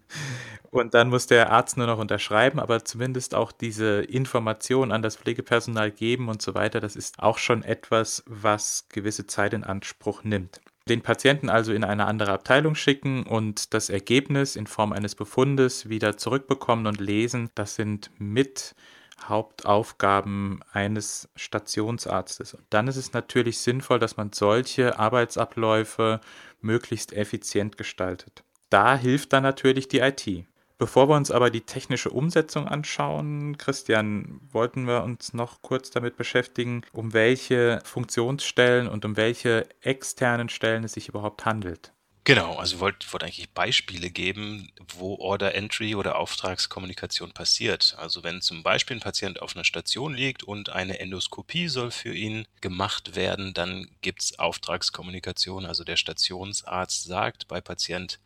Und 0.70 0.92
dann 0.92 1.08
muss 1.08 1.26
der 1.26 1.50
Arzt 1.50 1.78
nur 1.78 1.86
noch 1.86 1.98
unterschreiben, 1.98 2.60
aber 2.60 2.84
zumindest 2.84 3.34
auch 3.34 3.50
diese 3.50 4.02
Information 4.02 4.92
an 4.92 5.00
das 5.00 5.16
Pflegepersonal 5.16 5.90
geben 5.90 6.28
und 6.28 6.42
so 6.42 6.54
weiter, 6.54 6.80
das 6.80 6.96
ist 6.96 7.18
auch 7.18 7.38
schon 7.38 7.62
etwas, 7.62 8.22
was 8.26 8.86
gewisse 8.90 9.26
Zeit 9.26 9.54
in 9.54 9.64
Anspruch 9.64 10.22
nimmt. 10.22 10.60
Den 10.88 11.00
Patienten 11.00 11.48
also 11.48 11.72
in 11.72 11.82
eine 11.82 12.04
andere 12.04 12.32
Abteilung 12.32 12.74
schicken 12.74 13.22
und 13.24 13.72
das 13.72 13.88
Ergebnis 13.88 14.54
in 14.54 14.66
Form 14.66 14.92
eines 14.92 15.14
Befundes 15.14 15.88
wieder 15.88 16.18
zurückbekommen 16.18 16.86
und 16.86 17.00
lesen, 17.00 17.48
das 17.54 17.74
sind 17.74 18.10
mit 18.18 18.74
Hauptaufgaben 19.22 20.60
eines 20.72 21.28
Stationsarztes. 21.36 22.54
Und 22.54 22.64
dann 22.70 22.88
ist 22.88 22.96
es 22.96 23.12
natürlich 23.12 23.58
sinnvoll, 23.58 23.98
dass 23.98 24.16
man 24.16 24.32
solche 24.32 24.98
Arbeitsabläufe 24.98 26.20
möglichst 26.60 27.12
effizient 27.12 27.76
gestaltet. 27.76 28.44
Da 28.70 28.96
hilft 28.96 29.32
dann 29.32 29.42
natürlich 29.42 29.88
die 29.88 30.00
IT. 30.00 30.46
Bevor 30.78 31.08
wir 31.08 31.16
uns 31.16 31.30
aber 31.30 31.48
die 31.48 31.62
technische 31.62 32.10
Umsetzung 32.10 32.68
anschauen, 32.68 33.56
Christian, 33.56 34.40
wollten 34.52 34.86
wir 34.86 35.04
uns 35.04 35.32
noch 35.32 35.62
kurz 35.62 35.90
damit 35.90 36.18
beschäftigen, 36.18 36.82
um 36.92 37.14
welche 37.14 37.80
Funktionsstellen 37.84 38.86
und 38.86 39.06
um 39.06 39.16
welche 39.16 39.66
externen 39.80 40.50
Stellen 40.50 40.84
es 40.84 40.92
sich 40.92 41.08
überhaupt 41.08 41.46
handelt. 41.46 41.92
Genau, 42.28 42.56
also 42.56 42.80
wollte 42.80 43.06
wollt 43.12 43.22
eigentlich 43.22 43.48
Beispiele 43.50 44.10
geben, 44.10 44.68
wo 44.96 45.14
Order 45.14 45.54
Entry 45.54 45.94
oder 45.94 46.18
Auftragskommunikation 46.18 47.30
passiert. 47.30 47.94
Also 47.98 48.24
wenn 48.24 48.42
zum 48.42 48.64
Beispiel 48.64 48.96
ein 48.96 49.00
Patient 49.00 49.40
auf 49.40 49.54
einer 49.54 49.62
Station 49.64 50.12
liegt 50.12 50.42
und 50.42 50.68
eine 50.70 50.98
Endoskopie 50.98 51.68
soll 51.68 51.92
für 51.92 52.12
ihn 52.12 52.44
gemacht 52.60 53.14
werden, 53.14 53.54
dann 53.54 53.88
gibt's 54.00 54.40
Auftragskommunikation. 54.40 55.66
Also 55.66 55.84
der 55.84 55.96
Stationsarzt 55.96 57.04
sagt 57.04 57.46
bei 57.46 57.60
Patient 57.60 58.18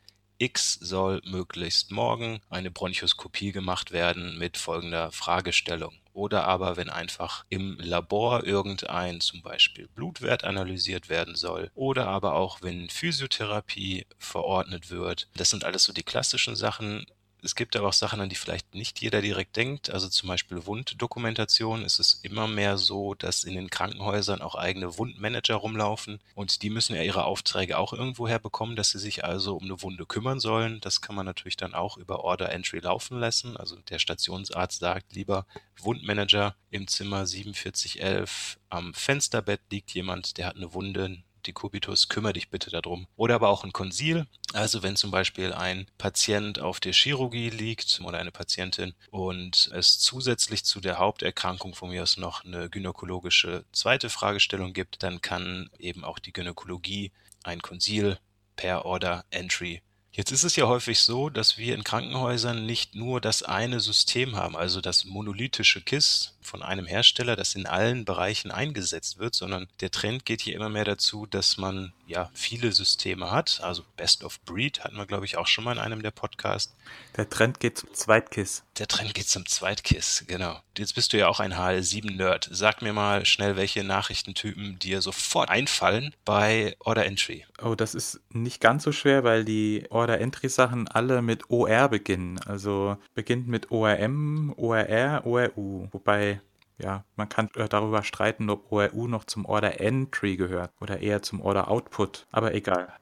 X 0.43 0.79
soll 0.81 1.21
möglichst 1.27 1.91
morgen 1.91 2.41
eine 2.49 2.71
Bronchoskopie 2.71 3.53
gemacht 3.53 3.93
werden 3.93 4.39
mit 4.39 4.57
folgender 4.57 5.13
Fragestellung. 5.13 5.93
Oder 6.15 6.47
aber 6.47 6.79
wenn 6.79 6.89
einfach 6.89 7.45
im 7.51 7.77
Labor 7.79 8.45
irgendein 8.45 9.21
zum 9.21 9.43
Beispiel 9.43 9.87
Blutwert 9.89 10.45
analysiert 10.45 11.11
werden 11.11 11.35
soll. 11.35 11.71
Oder 11.75 12.07
aber 12.07 12.37
auch 12.37 12.63
wenn 12.63 12.89
Physiotherapie 12.89 14.07
verordnet 14.17 14.91
wird. 14.91 15.29
Das 15.37 15.51
sind 15.51 15.65
alles 15.65 15.85
so 15.85 15.93
die 15.93 16.05
klassischen 16.05 16.57
Sachen 16.57 17.05
es 17.43 17.55
gibt 17.55 17.77
aber 17.77 17.89
auch 17.89 17.93
Sachen, 17.93 18.21
an 18.21 18.29
die 18.29 18.37
vielleicht 18.37 18.75
nicht 18.75 19.01
jeder 19.01 19.21
direkt 19.23 19.57
denkt. 19.57 19.91
Also 19.91 20.09
zum 20.09 20.29
Beispiel 20.29 20.67
Wunddokumentation 20.67 21.85
ist 21.85 21.99
es 21.99 22.15
immer 22.23 22.47
mehr 22.47 22.79
so, 22.79 23.15
dass 23.15 23.45
in 23.45 23.55
den 23.55 23.71
Krankenhäusern 23.71 24.43
auch 24.43 24.55
eigene 24.55 24.99
Wundmanager 24.99 25.57
rumlaufen 25.57 26.21
und 26.35 26.63
die 26.63 26.71
müssen 26.71 26.95
ja 26.95 27.03
ihre 27.03 27.25
Aufträge 27.25 27.79
auch 27.79 27.93
irgendwo 27.93 28.29
herbekommen, 28.29 28.77
dass 28.77 28.91
sie 28.91 28.99
sich 28.99 29.25
also 29.25 29.57
um 29.57 29.65
eine 29.65 29.83
Wunde 29.83 30.07
kümmern 30.07 30.41
sollen. 30.41 30.81
Das 30.81 31.01
kann 31.01 31.17
man 31.17 31.27
natürlich 31.27 31.57
dann 31.57 31.75
auch 31.75 31.97
über 31.97 32.25
Order 32.25 32.51
Entry 32.51 32.81
laufen 32.81 33.19
lassen. 33.19 33.57
Also 33.57 33.77
der 33.77 33.99
Stationsarzt 33.99 34.81
sagt 34.81 35.15
lieber 35.15 35.47
Wundmanager 35.79 36.55
im 36.71 36.87
Zimmer 36.89 37.27
4711 37.27 38.59
am 38.69 38.95
Fensterbett 38.95 39.61
liegt 39.71 39.91
jemand, 39.93 40.39
der 40.39 40.47
hat 40.47 40.57
eine 40.57 40.73
Wunde, 40.75 41.23
Dekubitus, 41.47 42.09
kümmere 42.09 42.35
dich 42.35 42.51
bitte 42.51 42.71
darum. 42.71 43.07
Oder 43.17 43.37
aber 43.37 43.49
auch 43.49 43.65
ein 43.65 43.73
Konsil, 43.73 44.27
also 44.53 44.83
wenn 44.83 44.97
zum 44.97 45.11
Beispiel 45.11 45.53
ein 45.53 45.87
Patient 45.99 46.59
auf 46.59 46.81
der 46.81 46.93
Chirurgie 46.93 47.51
liegt 47.51 48.01
oder 48.05 48.19
eine 48.19 48.33
Patientin 48.33 48.95
und 49.11 49.71
es 49.75 49.99
zusätzlich 49.99 50.65
zu 50.65 50.81
der 50.81 50.99
Haupterkrankung 50.99 51.75
von 51.75 51.91
mir 51.91 52.03
aus 52.03 52.17
noch 52.17 52.45
eine 52.45 52.69
gynäkologische 52.69 53.65
zweite 53.73 54.11
Fragestellung 54.11 54.73
gibt, 54.73 55.03
dann 55.03 55.21
kann 55.21 55.71
eben 55.79 56.05
auch 56.05 56.19
die 56.19 56.33
Gynäkologie 56.33 57.13
ein 57.43 57.63
Konsil 57.63 58.19
per 58.57 58.85
Order 58.85 59.25
Entry 59.31 59.83
Jetzt 60.13 60.33
ist 60.33 60.43
es 60.43 60.57
ja 60.57 60.67
häufig 60.67 61.01
so, 61.01 61.31
dass 61.31 61.57
wir 61.57 61.75
in 61.75 61.85
Krankenhäusern 61.85 62.67
nicht 62.67 62.97
nur 62.97 63.21
das 63.21 63.45
eine 63.45 63.79
System 63.79 64.35
haben, 64.35 64.57
also 64.57 64.81
das 64.81 65.05
monolithische 65.05 65.81
KISS 65.81 66.37
von 66.51 66.63
einem 66.63 66.87
Hersteller, 66.87 67.37
das 67.37 67.55
in 67.55 67.67
allen 67.67 68.05
Bereichen 68.05 68.51
eingesetzt 68.51 69.19
wird, 69.19 69.35
sondern 69.35 69.69
der 69.81 69.93
Trend 69.93 70.27
geht 70.27 70.41
hier 70.41 70.57
immer 70.57 70.69
mehr 70.69 70.85
dazu, 70.85 71.27
dass 71.27 71.57
man 71.57 71.93
ja 72.07 72.29
viele 72.35 72.73
Systeme 72.73 73.31
hat. 73.31 73.61
Also 73.63 73.85
Best 73.97 74.25
of 74.25 74.41
Breed 74.41 74.83
hatten 74.83 74.97
wir, 74.97 75.07
glaube 75.07 75.25
ich, 75.25 75.37
auch 75.37 75.47
schon 75.47 75.65
mal 75.65 75.73
in 75.73 75.79
einem 75.79 76.03
der 76.03 76.11
Podcasts. 76.11 76.75
Der 77.17 77.31
Trend 77.31 77.61
geht 77.61 77.79
zum 77.79 77.95
Zweitkiss. 77.95 78.65
Der 78.79 78.89
Trend 78.89 79.15
geht 79.15 79.29
zum 79.29 79.47
Zweitkiss, 79.47 80.25
genau. 80.27 80.61
Jetzt 80.77 80.95
bist 80.95 81.13
du 81.13 81.19
ja 81.19 81.29
auch 81.29 81.39
ein 81.39 81.55
HL7-Nerd. 81.55 82.49
Sag 82.51 82.83
mir 82.83 82.93
mal 82.93 83.25
schnell, 83.27 83.57
welche 83.57 83.85
Nachrichtentypen 83.85 84.79
dir 84.79 85.03
sofort 85.03 85.51
einfallen 85.51 86.15
bei 86.25 86.77
Order 86.81 87.07
Entry. 87.07 87.47
Oh, 87.63 87.75
das 87.75 87.95
ist 87.95 88.21
nicht 88.31 88.61
ganz 88.61 88.83
so 88.83 88.93
schwer, 88.93 89.23
weil 89.23 89.45
die 89.45 89.87
Order 89.91 90.21
Entry-Sachen 90.21 90.89
alle 90.89 91.23
mit 91.23 91.51
OR 91.51 91.89
beginnen. 91.89 92.41
Also 92.41 92.97
beginnt 93.15 93.47
mit 93.47 93.71
ORM, 93.71 94.53
ORR, 94.57 95.27
ORU. 95.27 95.89
Wobei 95.93 96.40
ja, 96.83 97.05
man 97.17 97.29
kann 97.29 97.51
äh, 97.55 97.69
darüber 97.69 98.03
streiten, 98.03 98.51
ob 98.51 98.71
ORU 98.73 99.09
noch 99.09 99.25
zum 99.25 99.45
Order 99.45 99.81
Entry 99.81 100.37
gehört 100.37 100.73
oder 100.81 101.01
eher 101.01 101.23
zum 101.23 101.41
Order 101.41 101.69
Output, 101.69 102.27
aber 102.31 102.55
egal. 102.55 102.93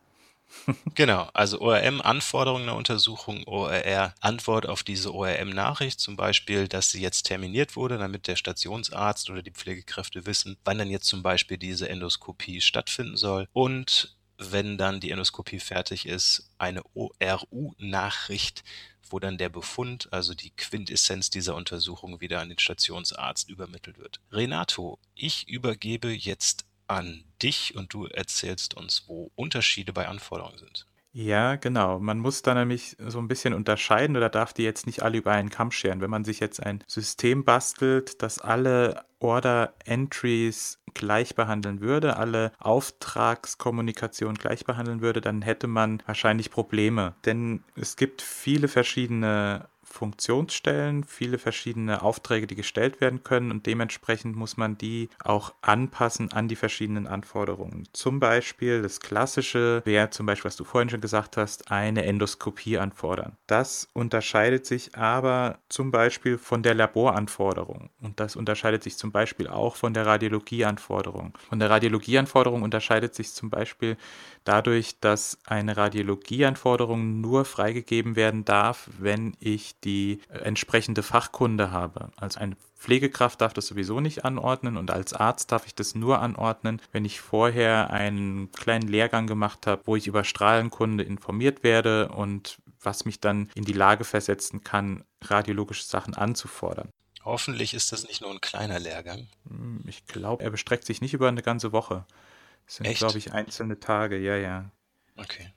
genau, 0.95 1.29
also 1.35 1.61
ORM 1.61 2.01
Anforderungen 2.01 2.67
der 2.67 2.75
Untersuchung, 2.75 3.45
ORR 3.45 4.15
Antwort 4.21 4.67
auf 4.67 4.83
diese 4.83 5.15
ORM 5.15 5.51
Nachricht, 5.51 6.01
zum 6.01 6.17
Beispiel, 6.17 6.69
dass 6.69 6.91
sie 6.91 7.03
jetzt 7.03 7.25
terminiert 7.25 7.77
wurde, 7.77 7.99
damit 7.99 8.27
der 8.27 8.37
Stationsarzt 8.37 9.29
oder 9.31 9.43
die 9.43 9.51
Pflegekräfte 9.51 10.27
wissen, 10.27 10.57
wann 10.65 10.79
dann 10.79 10.91
jetzt 10.91 11.07
zum 11.07 11.23
Beispiel 11.23 11.59
diese 11.59 11.89
Endoskopie 11.89 12.61
stattfinden 12.61 13.17
soll 13.17 13.47
und 13.53 14.17
wenn 14.39 14.79
dann 14.79 15.01
die 15.01 15.11
Endoskopie 15.11 15.59
fertig 15.59 16.07
ist, 16.07 16.51
eine 16.59 16.83
ORU 16.95 17.75
Nachricht 17.79 18.63
wo 19.13 19.19
dann 19.19 19.39
der 19.39 19.49
Befund, 19.49 20.13
also 20.13 20.35
die 20.35 20.51
Quintessenz 20.51 21.31
dieser 21.31 21.55
Untersuchung 21.55 22.21
wieder 22.21 22.41
an 22.41 22.49
den 22.49 22.59
Stationsarzt 22.59 23.49
übermittelt 23.49 23.99
wird. 23.99 24.21
Renato, 24.33 24.99
ich 25.15 25.49
übergebe 25.49 26.09
jetzt 26.09 26.65
an 26.87 27.25
dich 27.43 27.77
und 27.77 27.93
du 27.93 28.07
erzählst 28.07 28.75
uns, 28.75 29.05
wo 29.07 29.31
Unterschiede 29.37 29.93
bei 29.93 30.09
Anforderungen 30.09 30.59
sind. 30.59 30.87
Ja, 31.13 31.57
genau. 31.57 31.99
Man 31.99 32.19
muss 32.19 32.43
da 32.43 32.55
nämlich 32.55 32.97
so 32.99 33.19
ein 33.19 33.29
bisschen 33.29 33.55
unterscheiden 33.55 34.17
oder 34.17 34.29
darf 34.29 34.53
die 34.53 34.63
jetzt 34.63 34.87
nicht 34.87 35.03
alle 35.03 35.19
über 35.19 35.33
einen 35.33 35.51
Kamm 35.51 35.71
scheren. 35.71 36.01
Wenn 36.01 36.11
man 36.11 36.25
sich 36.25 36.39
jetzt 36.39 36.63
ein 36.63 36.85
System 36.87 37.45
bastelt, 37.45 38.23
das 38.23 38.39
alle 38.39 39.05
Order 39.19 39.75
Entries 39.85 40.79
gleich 40.99 41.35
behandeln 41.35 41.81
würde, 41.81 42.17
alle 42.19 42.53
Auftragskommunikation 42.59 44.35
gleich 44.35 44.67
behandeln 44.67 45.01
würde, 45.01 45.23
dann 45.23 45.41
hätte 45.41 45.67
man 45.67 46.03
wahrscheinlich 46.05 46.51
Probleme. 46.51 47.15
Denn 47.25 47.63
es 47.77 47.97
gibt 47.97 48.21
viele 48.21 48.69
verschiedene 48.69 49.69
Funktionsstellen, 49.91 51.05
viele 51.05 51.39
verschiedene 51.39 52.03
Aufträge, 52.03 52.47
die 52.47 52.55
gestellt 52.55 53.01
werden 53.01 53.25
können 53.25 53.51
und 53.51 53.67
dementsprechend 53.67 54.37
muss 54.37 54.57
man 54.57 54.79
die 54.79 55.09
auch 55.25 55.55
anpassen 55.63 56.31
an 56.33 56.47
die 56.47 56.57
verschiedenen 56.57 57.07
Anforderungen. 57.07 57.89
Zum 57.93 58.21
Beispiel 58.21 58.83
das 58.83 59.01
Klassische 59.01 59.83
wäre 59.85 60.11
zum 60.11 60.27
Beispiel, 60.27 60.49
was 60.49 60.57
du 60.57 60.65
vorhin 60.65 60.91
schon 60.91 61.01
gesagt 61.01 61.37
hast, 61.37 61.71
eine 61.71 62.05
Endoskopie 62.05 62.79
anfordern. 62.79 63.37
Das 63.47 63.89
unterscheidet 63.93 64.67
sich 64.67 64.95
aber 64.95 65.59
zum 65.69 65.91
Beispiel 65.91 66.39
von 66.39 66.63
der 66.63 66.75
Laboranforderung 66.75 67.91
und 68.01 68.21
das 68.21 68.37
unterscheidet 68.37 68.83
sich 68.83 68.97
zum 68.97 69.11
Beispiel 69.11 69.49
auch 69.49 69.77
von 69.77 69.95
der 69.95 70.07
Radiologieanforderung. 70.07 71.37
Von 71.49 71.59
der 71.59 71.71
Radiologieanforderung 71.71 72.63
unterscheidet 72.63 73.15
sich 73.15 73.33
zum 73.33 73.51
Beispiel 73.51 73.97
dadurch, 74.45 75.01
dass 75.01 75.39
eine 75.47 75.77
Radiologieanforderung 75.77 77.21
nur 77.21 77.45
freigegeben 77.45 78.17
werden 78.17 78.45
darf, 78.45 78.89
wenn 78.99 79.37
ich 79.41 79.78
die 79.85 80.21
äh, 80.29 80.39
entsprechende 80.39 81.03
Fachkunde 81.03 81.71
habe. 81.71 82.11
Als 82.17 82.37
eine 82.37 82.57
Pflegekraft 82.79 83.41
darf 83.41 83.53
das 83.53 83.67
sowieso 83.67 84.01
nicht 84.01 84.25
anordnen 84.25 84.77
und 84.77 84.91
als 84.91 85.13
Arzt 85.13 85.51
darf 85.51 85.67
ich 85.67 85.75
das 85.75 85.95
nur 85.95 86.21
anordnen, 86.21 86.81
wenn 86.93 87.05
ich 87.05 87.21
vorher 87.21 87.91
einen 87.91 88.53
kleinen 88.53 88.89
Lehrgang 88.89 89.27
gemacht 89.27 89.67
habe, 89.67 89.83
wo 89.85 89.97
ich 89.97 90.07
über 90.07 90.25
Strahlenkunde 90.25 91.03
informiert 91.03 91.63
werde 91.63 92.09
und 92.09 92.59
was 92.81 93.05
mich 93.05 93.21
dann 93.21 93.51
in 93.55 93.65
die 93.65 93.73
Lage 93.73 94.05
versetzen 94.05 94.63
kann, 94.63 95.05
radiologische 95.23 95.85
Sachen 95.85 96.15
anzufordern. 96.15 96.91
Hoffentlich 97.25 97.75
ist 97.75 97.93
das 97.93 98.07
nicht 98.07 98.23
nur 98.23 98.31
ein 98.31 98.41
kleiner 98.41 98.79
Lehrgang. 98.79 99.27
Hm, 99.49 99.83
ich 99.87 100.07
glaube, 100.07 100.43
er 100.43 100.51
bestreckt 100.51 100.87
sich 100.87 101.01
nicht 101.01 101.15
über 101.15 101.29
eine 101.29 101.43
ganze 101.43 101.73
Woche. 101.73 102.07
Es 102.67 102.77
sind, 102.77 102.95
glaube 102.97 103.19
ich, 103.19 103.33
einzelne 103.33 103.81
Tage, 103.81 104.19
ja, 104.19 104.37
ja. 104.37 104.71
Okay. 105.17 105.53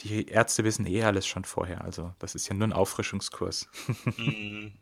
Die 0.00 0.28
Ärzte 0.28 0.64
wissen 0.64 0.86
eh 0.86 1.02
alles 1.02 1.26
schon 1.26 1.44
vorher. 1.44 1.82
Also 1.82 2.12
das 2.18 2.34
ist 2.34 2.48
ja 2.48 2.54
nur 2.54 2.68
ein 2.68 2.72
Auffrischungskurs. 2.72 3.68
Mhm. 4.16 4.72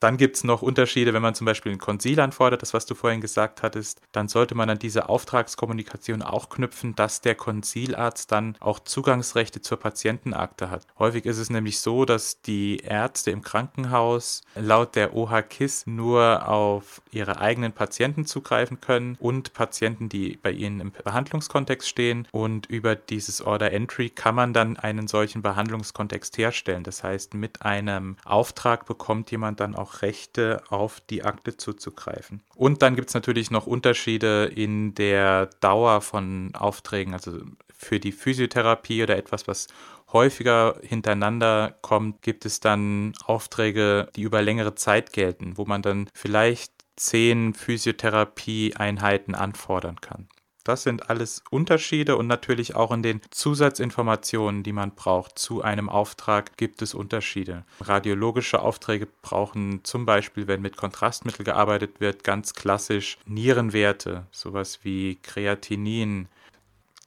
Dann 0.00 0.16
gibt 0.16 0.36
es 0.36 0.44
noch 0.44 0.62
Unterschiede, 0.62 1.12
wenn 1.12 1.22
man 1.22 1.34
zum 1.34 1.44
Beispiel 1.44 1.72
ein 1.72 1.78
Konsil 1.78 2.20
anfordert, 2.20 2.62
das 2.62 2.74
was 2.74 2.86
du 2.86 2.94
vorhin 2.94 3.20
gesagt 3.20 3.62
hattest, 3.62 4.00
dann 4.12 4.28
sollte 4.28 4.54
man 4.54 4.70
an 4.70 4.78
diese 4.78 5.08
Auftragskommunikation 5.08 6.22
auch 6.22 6.48
knüpfen, 6.48 6.94
dass 6.94 7.20
der 7.20 7.34
Konsilarzt 7.34 8.30
dann 8.30 8.56
auch 8.60 8.78
Zugangsrechte 8.80 9.60
zur 9.60 9.78
Patientenakte 9.78 10.70
hat. 10.70 10.86
Häufig 10.98 11.24
ist 11.26 11.38
es 11.38 11.50
nämlich 11.50 11.80
so, 11.80 12.04
dass 12.04 12.42
die 12.42 12.78
Ärzte 12.78 13.30
im 13.32 13.42
Krankenhaus 13.42 14.42
laut 14.54 14.94
der 14.94 15.14
OHKIS 15.16 15.86
nur 15.86 16.48
auf 16.48 17.02
ihre 17.10 17.40
eigenen 17.40 17.72
Patienten 17.72 18.24
zugreifen 18.24 18.80
können 18.80 19.16
und 19.18 19.52
Patienten, 19.52 20.08
die 20.08 20.38
bei 20.40 20.52
ihnen 20.52 20.80
im 20.80 20.92
Behandlungskontext 20.92 21.88
stehen. 21.88 22.28
Und 22.30 22.66
über 22.66 22.94
dieses 22.94 23.40
Order 23.42 23.72
Entry 23.72 24.10
kann 24.10 24.34
man 24.34 24.52
dann 24.52 24.76
einen 24.76 25.08
solchen 25.08 25.42
Behandlungskontext 25.42 26.38
herstellen. 26.38 26.84
Das 26.84 27.02
heißt, 27.02 27.34
mit 27.34 27.62
einem 27.62 28.16
Auftrag 28.24 28.86
bekommt 28.86 29.30
jemand 29.30 29.60
dann 29.60 29.74
auch 29.74 29.87
auch 29.88 30.02
Rechte 30.02 30.62
auf 30.68 31.00
die 31.00 31.24
Akte 31.24 31.56
zuzugreifen. 31.56 32.42
Und 32.54 32.82
dann 32.82 32.96
gibt 32.96 33.08
es 33.08 33.14
natürlich 33.14 33.50
noch 33.50 33.66
Unterschiede 33.66 34.44
in 34.46 34.94
der 34.94 35.46
Dauer 35.60 36.00
von 36.00 36.54
Aufträgen, 36.54 37.14
also 37.14 37.40
für 37.76 38.00
die 38.00 38.12
Physiotherapie 38.12 39.02
oder 39.02 39.16
etwas, 39.16 39.46
was 39.46 39.68
häufiger 40.12 40.78
hintereinander 40.82 41.76
kommt, 41.80 42.22
gibt 42.22 42.44
es 42.44 42.60
dann 42.60 43.12
Aufträge, 43.24 44.08
die 44.16 44.22
über 44.22 44.42
längere 44.42 44.74
Zeit 44.74 45.12
gelten, 45.12 45.56
wo 45.56 45.64
man 45.64 45.82
dann 45.82 46.08
vielleicht 46.12 46.72
zehn 46.96 47.54
Physiotherapie-Einheiten 47.54 49.34
anfordern 49.34 50.00
kann. 50.00 50.28
Das 50.68 50.82
sind 50.82 51.08
alles 51.08 51.42
Unterschiede 51.48 52.18
und 52.18 52.26
natürlich 52.26 52.76
auch 52.76 52.92
in 52.92 53.02
den 53.02 53.22
Zusatzinformationen, 53.30 54.62
die 54.62 54.74
man 54.74 54.94
braucht 54.94 55.38
zu 55.38 55.62
einem 55.62 55.88
Auftrag, 55.88 56.58
gibt 56.58 56.82
es 56.82 56.92
Unterschiede. 56.92 57.64
Radiologische 57.80 58.60
Aufträge 58.60 59.08
brauchen 59.22 59.82
zum 59.84 60.04
Beispiel, 60.04 60.46
wenn 60.46 60.60
mit 60.60 60.76
Kontrastmittel 60.76 61.46
gearbeitet 61.46 62.00
wird, 62.00 62.22
ganz 62.22 62.52
klassisch 62.52 63.16
Nierenwerte, 63.24 64.26
sowas 64.30 64.80
wie 64.82 65.16
Kreatinin, 65.22 66.28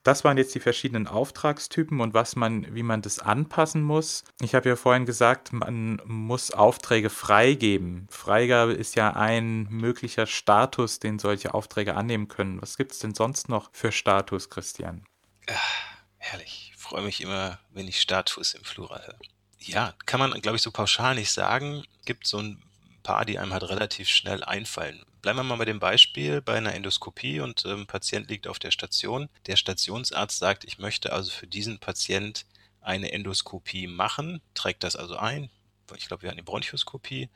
das 0.02 0.24
waren 0.24 0.36
jetzt 0.36 0.54
die 0.54 0.60
verschiedenen 0.60 1.06
Auftragstypen 1.06 2.00
und 2.00 2.14
was 2.14 2.36
man, 2.36 2.74
wie 2.74 2.82
man 2.82 3.02
das 3.02 3.18
anpassen 3.18 3.82
muss. 3.82 4.24
Ich 4.40 4.54
habe 4.54 4.68
ja 4.68 4.76
vorhin 4.76 5.06
gesagt, 5.06 5.52
man 5.52 6.00
muss 6.04 6.50
Aufträge 6.50 7.10
freigeben. 7.10 8.08
Freigabe 8.10 8.72
ist 8.72 8.96
ja 8.96 9.14
ein 9.14 9.68
möglicher 9.70 10.26
Status, 10.26 10.98
den 10.98 11.18
solche 11.18 11.54
Aufträge 11.54 11.94
annehmen 11.94 12.28
können. 12.28 12.60
Was 12.60 12.76
gibt 12.76 12.92
es 12.92 12.98
denn 12.98 13.14
sonst 13.14 13.48
noch 13.48 13.70
für 13.72 13.92
Status, 13.92 14.50
Christian? 14.50 15.04
Ach, 15.48 15.96
herrlich. 16.18 16.72
Ich 16.74 16.82
freue 16.82 17.02
mich 17.02 17.20
immer, 17.20 17.60
wenn 17.70 17.86
ich 17.86 18.00
Status 18.00 18.54
im 18.54 18.62
Plural 18.62 19.06
höre. 19.06 19.18
Ja, 19.60 19.94
kann 20.06 20.18
man, 20.18 20.32
glaube 20.40 20.56
ich, 20.56 20.62
so 20.62 20.72
pauschal 20.72 21.14
nicht 21.14 21.30
sagen. 21.30 21.84
Gibt 22.04 22.26
so 22.26 22.38
ein 22.38 22.62
paar, 23.04 23.24
die 23.24 23.38
einem 23.38 23.52
halt 23.52 23.62
relativ 23.64 24.08
schnell 24.08 24.42
einfallen. 24.42 25.04
Bleiben 25.22 25.38
wir 25.38 25.44
mal 25.44 25.56
bei 25.56 25.64
dem 25.64 25.78
Beispiel 25.78 26.42
bei 26.42 26.54
einer 26.54 26.74
Endoskopie 26.74 27.38
und 27.38 27.64
ähm, 27.64 27.86
Patient 27.86 28.28
liegt 28.28 28.48
auf 28.48 28.58
der 28.58 28.72
Station. 28.72 29.28
Der 29.46 29.54
Stationsarzt 29.54 30.36
sagt, 30.36 30.64
ich 30.64 30.78
möchte 30.78 31.12
also 31.12 31.30
für 31.30 31.46
diesen 31.46 31.78
Patient 31.78 32.44
eine 32.80 33.12
Endoskopie 33.12 33.86
machen, 33.86 34.42
trägt 34.54 34.82
das 34.82 34.96
also 34.96 35.16
ein. 35.16 35.48
Ich 35.96 36.08
glaube, 36.08 36.22
wir 36.22 36.30
hatten 36.30 36.38
die 36.38 36.44
Bronchoskopie 36.44 37.30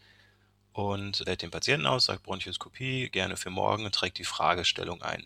und 0.72 1.20
lädt 1.20 1.42
den 1.42 1.52
Patienten 1.52 1.86
aus, 1.86 2.06
sagt 2.06 2.24
Bronchoskopie, 2.24 3.08
gerne 3.08 3.36
für 3.36 3.50
morgen 3.50 3.84
und 3.84 3.94
trägt 3.94 4.18
die 4.18 4.24
Fragestellung 4.24 5.02
ein. 5.02 5.24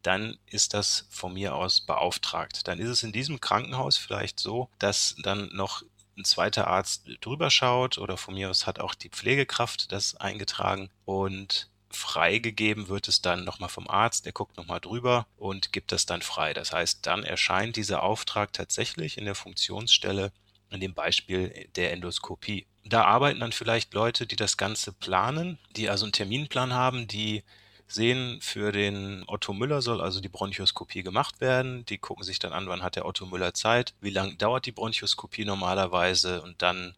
Dann 0.00 0.38
ist 0.46 0.72
das 0.72 1.06
von 1.10 1.34
mir 1.34 1.54
aus 1.54 1.82
beauftragt. 1.82 2.66
Dann 2.66 2.78
ist 2.78 2.88
es 2.88 3.02
in 3.02 3.12
diesem 3.12 3.40
Krankenhaus 3.40 3.98
vielleicht 3.98 4.40
so, 4.40 4.70
dass 4.78 5.16
dann 5.22 5.50
noch 5.52 5.82
ein 6.16 6.24
zweiter 6.24 6.66
Arzt 6.66 7.10
drüber 7.20 7.50
schaut 7.50 7.98
oder 7.98 8.16
von 8.16 8.32
mir 8.32 8.48
aus 8.48 8.66
hat 8.66 8.80
auch 8.80 8.94
die 8.94 9.10
Pflegekraft 9.10 9.92
das 9.92 10.16
eingetragen 10.16 10.88
und 11.04 11.70
freigegeben 11.90 12.88
wird 12.88 13.08
es 13.08 13.20
dann 13.20 13.44
nochmal 13.44 13.68
vom 13.68 13.88
Arzt, 13.88 14.24
der 14.24 14.32
guckt 14.32 14.56
nochmal 14.56 14.80
drüber 14.80 15.26
und 15.36 15.72
gibt 15.72 15.92
das 15.92 16.06
dann 16.06 16.22
frei. 16.22 16.54
Das 16.54 16.72
heißt, 16.72 17.06
dann 17.06 17.24
erscheint 17.24 17.76
dieser 17.76 18.02
Auftrag 18.02 18.52
tatsächlich 18.52 19.18
in 19.18 19.24
der 19.24 19.34
Funktionsstelle 19.34 20.32
in 20.70 20.80
dem 20.80 20.94
Beispiel 20.94 21.68
der 21.74 21.92
Endoskopie. 21.92 22.66
Da 22.84 23.04
arbeiten 23.04 23.40
dann 23.40 23.52
vielleicht 23.52 23.92
Leute, 23.92 24.26
die 24.26 24.36
das 24.36 24.56
Ganze 24.56 24.92
planen, 24.92 25.58
die 25.76 25.90
also 25.90 26.04
einen 26.04 26.12
Terminplan 26.12 26.72
haben, 26.72 27.08
die 27.08 27.42
sehen, 27.88 28.40
für 28.40 28.70
den 28.72 29.24
Otto 29.26 29.52
Müller 29.52 29.82
soll 29.82 30.00
also 30.00 30.20
die 30.20 30.28
Bronchoskopie 30.28 31.02
gemacht 31.02 31.40
werden. 31.40 31.84
Die 31.86 31.98
gucken 31.98 32.24
sich 32.24 32.38
dann 32.38 32.52
an, 32.52 32.68
wann 32.68 32.82
hat 32.82 32.96
der 32.96 33.04
Otto 33.04 33.26
Müller 33.26 33.52
Zeit, 33.52 33.94
wie 34.00 34.10
lange 34.10 34.36
dauert 34.36 34.66
die 34.66 34.72
Bronchoskopie 34.72 35.44
normalerweise 35.44 36.40
und 36.42 36.62
dann 36.62 36.94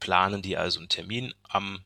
planen 0.00 0.42
die 0.42 0.56
also 0.56 0.80
einen 0.80 0.88
Termin 0.88 1.34
am 1.48 1.84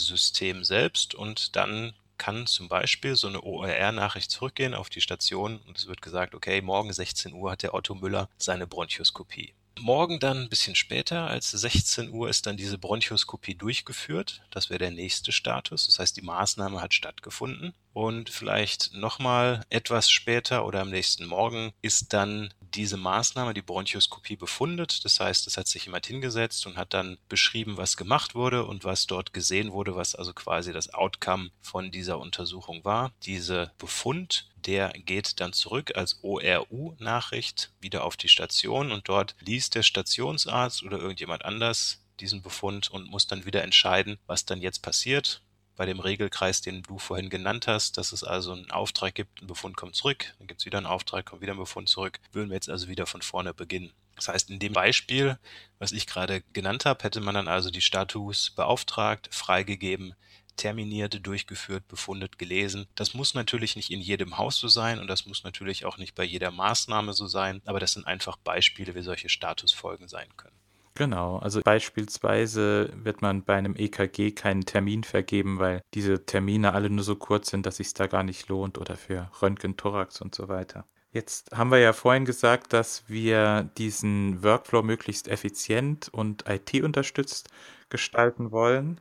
System 0.00 0.64
selbst 0.64 1.14
und 1.14 1.56
dann 1.56 1.94
kann 2.18 2.46
zum 2.46 2.68
Beispiel 2.68 3.16
so 3.16 3.28
eine 3.28 3.42
ORR-Nachricht 3.42 4.30
zurückgehen 4.30 4.74
auf 4.74 4.90
die 4.90 5.00
Station 5.00 5.58
und 5.66 5.78
es 5.78 5.86
wird 5.86 6.02
gesagt, 6.02 6.34
okay, 6.34 6.60
morgen 6.60 6.92
16 6.92 7.32
Uhr 7.32 7.52
hat 7.52 7.62
der 7.62 7.72
Otto 7.72 7.94
Müller 7.94 8.28
seine 8.36 8.66
Bronchoskopie. 8.66 9.54
Morgen 9.80 10.20
dann 10.20 10.42
ein 10.42 10.48
bisschen 10.50 10.74
später, 10.74 11.28
als 11.28 11.50
16 11.50 12.10
Uhr, 12.10 12.28
ist 12.28 12.44
dann 12.44 12.58
diese 12.58 12.76
Bronchoskopie 12.76 13.54
durchgeführt. 13.54 14.42
Das 14.50 14.68
wäre 14.68 14.78
der 14.78 14.90
nächste 14.90 15.32
Status. 15.32 15.86
Das 15.86 15.98
heißt, 15.98 16.16
die 16.18 16.22
Maßnahme 16.22 16.82
hat 16.82 16.92
stattgefunden. 16.92 17.72
Und 17.94 18.28
vielleicht 18.28 18.92
nochmal 18.92 19.64
etwas 19.70 20.10
später 20.10 20.66
oder 20.66 20.82
am 20.82 20.90
nächsten 20.90 21.24
Morgen 21.24 21.72
ist 21.80 22.12
dann 22.12 22.52
diese 22.74 22.96
Maßnahme, 22.96 23.54
die 23.54 23.62
Bronchoskopie, 23.62 24.36
befundet. 24.36 25.04
Das 25.04 25.20
heißt, 25.20 25.46
es 25.46 25.56
hat 25.56 25.68
sich 25.68 25.86
jemand 25.86 26.06
hingesetzt 26.06 26.66
und 26.66 26.76
hat 26.76 26.94
dann 26.94 27.18
beschrieben, 27.28 27.76
was 27.76 27.96
gemacht 27.96 28.34
wurde 28.34 28.64
und 28.64 28.84
was 28.84 29.06
dort 29.06 29.32
gesehen 29.32 29.72
wurde, 29.72 29.96
was 29.96 30.14
also 30.14 30.32
quasi 30.32 30.72
das 30.72 30.92
Outcome 30.94 31.50
von 31.60 31.90
dieser 31.90 32.18
Untersuchung 32.18 32.84
war. 32.84 33.12
Diese 33.22 33.72
Befund 33.78 34.46
der 34.66 34.90
geht 34.90 35.40
dann 35.40 35.52
zurück 35.52 35.96
als 35.96 36.22
ORU-Nachricht 36.22 37.72
wieder 37.80 38.04
auf 38.04 38.16
die 38.16 38.28
Station 38.28 38.92
und 38.92 39.08
dort 39.08 39.34
liest 39.40 39.74
der 39.74 39.82
Stationsarzt 39.82 40.82
oder 40.82 40.98
irgendjemand 40.98 41.44
anders 41.44 42.04
diesen 42.20 42.42
Befund 42.42 42.90
und 42.90 43.08
muss 43.08 43.26
dann 43.26 43.46
wieder 43.46 43.62
entscheiden, 43.62 44.18
was 44.26 44.44
dann 44.44 44.60
jetzt 44.60 44.80
passiert. 44.80 45.42
Bei 45.76 45.86
dem 45.86 46.00
Regelkreis, 46.00 46.60
den 46.60 46.82
du 46.82 46.98
vorhin 46.98 47.30
genannt 47.30 47.66
hast, 47.66 47.96
dass 47.96 48.12
es 48.12 48.22
also 48.22 48.52
einen 48.52 48.70
Auftrag 48.70 49.14
gibt, 49.14 49.40
ein 49.40 49.46
Befund 49.46 49.76
kommt 49.76 49.94
zurück, 49.94 50.34
dann 50.38 50.46
gibt 50.46 50.60
es 50.60 50.66
wieder 50.66 50.78
einen 50.78 50.86
Auftrag, 50.86 51.26
kommt 51.26 51.42
wieder 51.42 51.52
ein 51.54 51.58
Befund 51.58 51.88
zurück, 51.88 52.20
würden 52.32 52.50
wir 52.50 52.56
jetzt 52.56 52.68
also 52.68 52.88
wieder 52.88 53.06
von 53.06 53.22
vorne 53.22 53.54
beginnen. 53.54 53.92
Das 54.16 54.28
heißt, 54.28 54.50
in 54.50 54.58
dem 54.58 54.74
Beispiel, 54.74 55.38
was 55.78 55.92
ich 55.92 56.06
gerade 56.06 56.42
genannt 56.52 56.84
habe, 56.84 57.02
hätte 57.02 57.20
man 57.20 57.34
dann 57.34 57.48
also 57.48 57.70
die 57.70 57.80
Status 57.80 58.50
beauftragt, 58.50 59.30
freigegeben, 59.32 60.14
terminiert, 60.56 61.26
durchgeführt, 61.26 61.88
befundet, 61.88 62.38
gelesen. 62.38 62.86
Das 62.94 63.14
muss 63.14 63.32
natürlich 63.32 63.76
nicht 63.76 63.90
in 63.90 64.02
jedem 64.02 64.36
Haus 64.36 64.58
so 64.58 64.68
sein 64.68 64.98
und 64.98 65.06
das 65.06 65.24
muss 65.24 65.42
natürlich 65.42 65.86
auch 65.86 65.96
nicht 65.96 66.14
bei 66.14 66.24
jeder 66.24 66.50
Maßnahme 66.50 67.14
so 67.14 67.26
sein, 67.26 67.62
aber 67.64 67.80
das 67.80 67.94
sind 67.94 68.06
einfach 68.06 68.36
Beispiele, 68.36 68.94
wie 68.94 69.02
solche 69.02 69.30
Statusfolgen 69.30 70.06
sein 70.06 70.28
können. 70.36 70.59
Genau, 71.00 71.38
also 71.38 71.62
beispielsweise 71.62 72.90
wird 72.92 73.22
man 73.22 73.42
bei 73.42 73.54
einem 73.54 73.74
EKG 73.74 74.32
keinen 74.32 74.66
Termin 74.66 75.02
vergeben, 75.02 75.58
weil 75.58 75.80
diese 75.94 76.26
Termine 76.26 76.74
alle 76.74 76.90
nur 76.90 77.02
so 77.02 77.16
kurz 77.16 77.48
sind, 77.48 77.64
dass 77.64 77.80
es 77.80 77.94
da 77.94 78.06
gar 78.06 78.22
nicht 78.22 78.50
lohnt 78.50 78.76
oder 78.76 78.98
für 78.98 79.30
Röntgen, 79.40 79.78
Thorax 79.78 80.20
und 80.20 80.34
so 80.34 80.48
weiter. 80.50 80.84
Jetzt 81.10 81.56
haben 81.56 81.70
wir 81.70 81.78
ja 81.78 81.94
vorhin 81.94 82.26
gesagt, 82.26 82.74
dass 82.74 83.08
wir 83.08 83.70
diesen 83.78 84.44
Workflow 84.44 84.82
möglichst 84.82 85.26
effizient 85.26 86.10
und 86.12 86.44
IT-unterstützt 86.46 87.48
gestalten 87.88 88.50
wollen. 88.50 89.00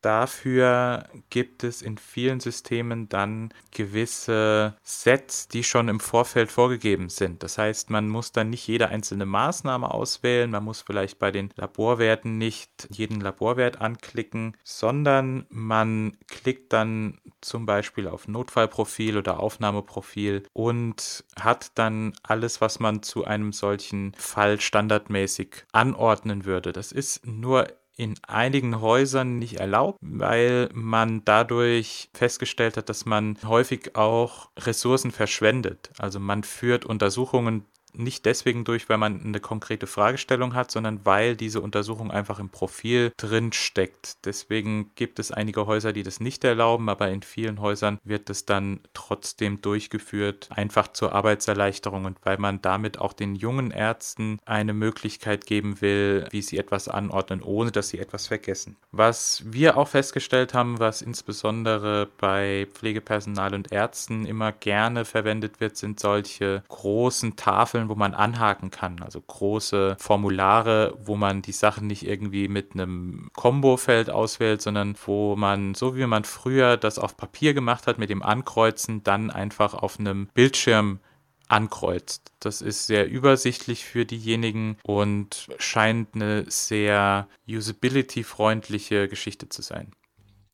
Dafür 0.00 1.08
gibt 1.28 1.64
es 1.64 1.82
in 1.82 1.98
vielen 1.98 2.38
Systemen 2.38 3.08
dann 3.08 3.52
gewisse 3.72 4.76
Sets, 4.82 5.48
die 5.48 5.64
schon 5.64 5.88
im 5.88 5.98
Vorfeld 5.98 6.52
vorgegeben 6.52 7.08
sind. 7.08 7.42
Das 7.42 7.58
heißt, 7.58 7.90
man 7.90 8.08
muss 8.08 8.30
dann 8.30 8.50
nicht 8.50 8.66
jede 8.68 8.88
einzelne 8.88 9.26
Maßnahme 9.26 9.92
auswählen, 9.92 10.50
man 10.50 10.62
muss 10.62 10.82
vielleicht 10.82 11.18
bei 11.18 11.32
den 11.32 11.50
Laborwerten 11.56 12.38
nicht 12.38 12.88
jeden 12.90 13.20
Laborwert 13.20 13.80
anklicken, 13.80 14.56
sondern 14.62 15.46
man 15.48 16.16
klickt 16.28 16.72
dann 16.72 17.18
zum 17.40 17.66
Beispiel 17.66 18.06
auf 18.06 18.28
Notfallprofil 18.28 19.18
oder 19.18 19.40
Aufnahmeprofil 19.40 20.44
und 20.52 21.24
hat 21.40 21.72
dann 21.76 22.12
alles, 22.22 22.60
was 22.60 22.78
man 22.78 23.02
zu 23.02 23.24
einem 23.24 23.52
solchen 23.52 24.12
Fall 24.16 24.60
standardmäßig 24.60 25.64
anordnen 25.72 26.44
würde. 26.44 26.72
Das 26.72 26.92
ist 26.92 27.26
nur 27.26 27.66
in 27.98 28.14
einigen 28.26 28.80
Häusern 28.80 29.38
nicht 29.38 29.56
erlaubt, 29.58 29.98
weil 30.00 30.70
man 30.72 31.24
dadurch 31.24 32.08
festgestellt 32.14 32.76
hat, 32.76 32.88
dass 32.88 33.04
man 33.04 33.36
häufig 33.44 33.96
auch 33.96 34.50
Ressourcen 34.56 35.10
verschwendet. 35.10 35.90
Also 35.98 36.20
man 36.20 36.44
führt 36.44 36.86
Untersuchungen 36.86 37.64
nicht 37.94 38.24
deswegen 38.26 38.64
durch, 38.64 38.88
weil 38.88 38.98
man 38.98 39.22
eine 39.24 39.40
konkrete 39.40 39.86
Fragestellung 39.86 40.54
hat, 40.54 40.70
sondern 40.70 41.04
weil 41.04 41.36
diese 41.36 41.60
Untersuchung 41.60 42.10
einfach 42.10 42.38
im 42.38 42.50
Profil 42.50 43.12
drin 43.16 43.52
steckt. 43.52 44.24
Deswegen 44.24 44.90
gibt 44.94 45.18
es 45.18 45.30
einige 45.30 45.66
Häuser, 45.66 45.92
die 45.92 46.02
das 46.02 46.20
nicht 46.20 46.44
erlauben, 46.44 46.88
aber 46.88 47.08
in 47.08 47.22
vielen 47.22 47.60
Häusern 47.60 47.98
wird 48.04 48.30
es 48.30 48.46
dann 48.46 48.80
trotzdem 48.94 49.60
durchgeführt, 49.60 50.48
einfach 50.50 50.88
zur 50.88 51.12
Arbeitserleichterung 51.12 52.04
und 52.04 52.18
weil 52.22 52.38
man 52.38 52.62
damit 52.62 52.98
auch 52.98 53.12
den 53.12 53.34
jungen 53.34 53.70
Ärzten 53.70 54.38
eine 54.44 54.72
Möglichkeit 54.72 55.46
geben 55.46 55.80
will, 55.80 56.26
wie 56.30 56.42
sie 56.42 56.58
etwas 56.58 56.88
anordnen, 56.88 57.42
ohne 57.42 57.70
dass 57.70 57.88
sie 57.88 57.98
etwas 57.98 58.26
vergessen. 58.26 58.76
Was 58.92 59.42
wir 59.46 59.76
auch 59.76 59.88
festgestellt 59.88 60.54
haben, 60.54 60.78
was 60.78 61.02
insbesondere 61.02 62.08
bei 62.18 62.66
Pflegepersonal 62.72 63.54
und 63.54 63.72
Ärzten 63.72 64.26
immer 64.26 64.52
gerne 64.52 65.04
verwendet 65.04 65.60
wird, 65.60 65.76
sind 65.76 66.00
solche 66.00 66.62
großen 66.68 67.36
Tafeln, 67.36 67.77
wo 67.88 67.94
man 67.94 68.14
anhaken 68.14 68.70
kann. 68.70 69.02
Also 69.02 69.20
große 69.20 69.96
Formulare, 70.00 70.96
wo 70.98 71.16
man 71.16 71.42
die 71.42 71.52
Sachen 71.52 71.86
nicht 71.86 72.06
irgendwie 72.06 72.48
mit 72.48 72.72
einem 72.72 73.28
Kombofeld 73.36 74.10
auswählt, 74.10 74.62
sondern 74.62 74.96
wo 75.06 75.36
man, 75.36 75.74
so 75.74 75.96
wie 75.96 76.06
man 76.06 76.24
früher 76.24 76.76
das 76.76 76.98
auf 76.98 77.16
Papier 77.16 77.54
gemacht 77.54 77.86
hat, 77.86 77.98
mit 77.98 78.10
dem 78.10 78.22
Ankreuzen, 78.22 79.04
dann 79.04 79.30
einfach 79.30 79.74
auf 79.74 80.00
einem 80.00 80.28
Bildschirm 80.34 81.00
ankreuzt. 81.48 82.32
Das 82.40 82.60
ist 82.60 82.86
sehr 82.86 83.08
übersichtlich 83.08 83.84
für 83.84 84.04
diejenigen 84.04 84.76
und 84.82 85.48
scheint 85.58 86.14
eine 86.14 86.44
sehr 86.50 87.28
usability-freundliche 87.48 89.08
Geschichte 89.08 89.48
zu 89.48 89.62
sein. 89.62 89.92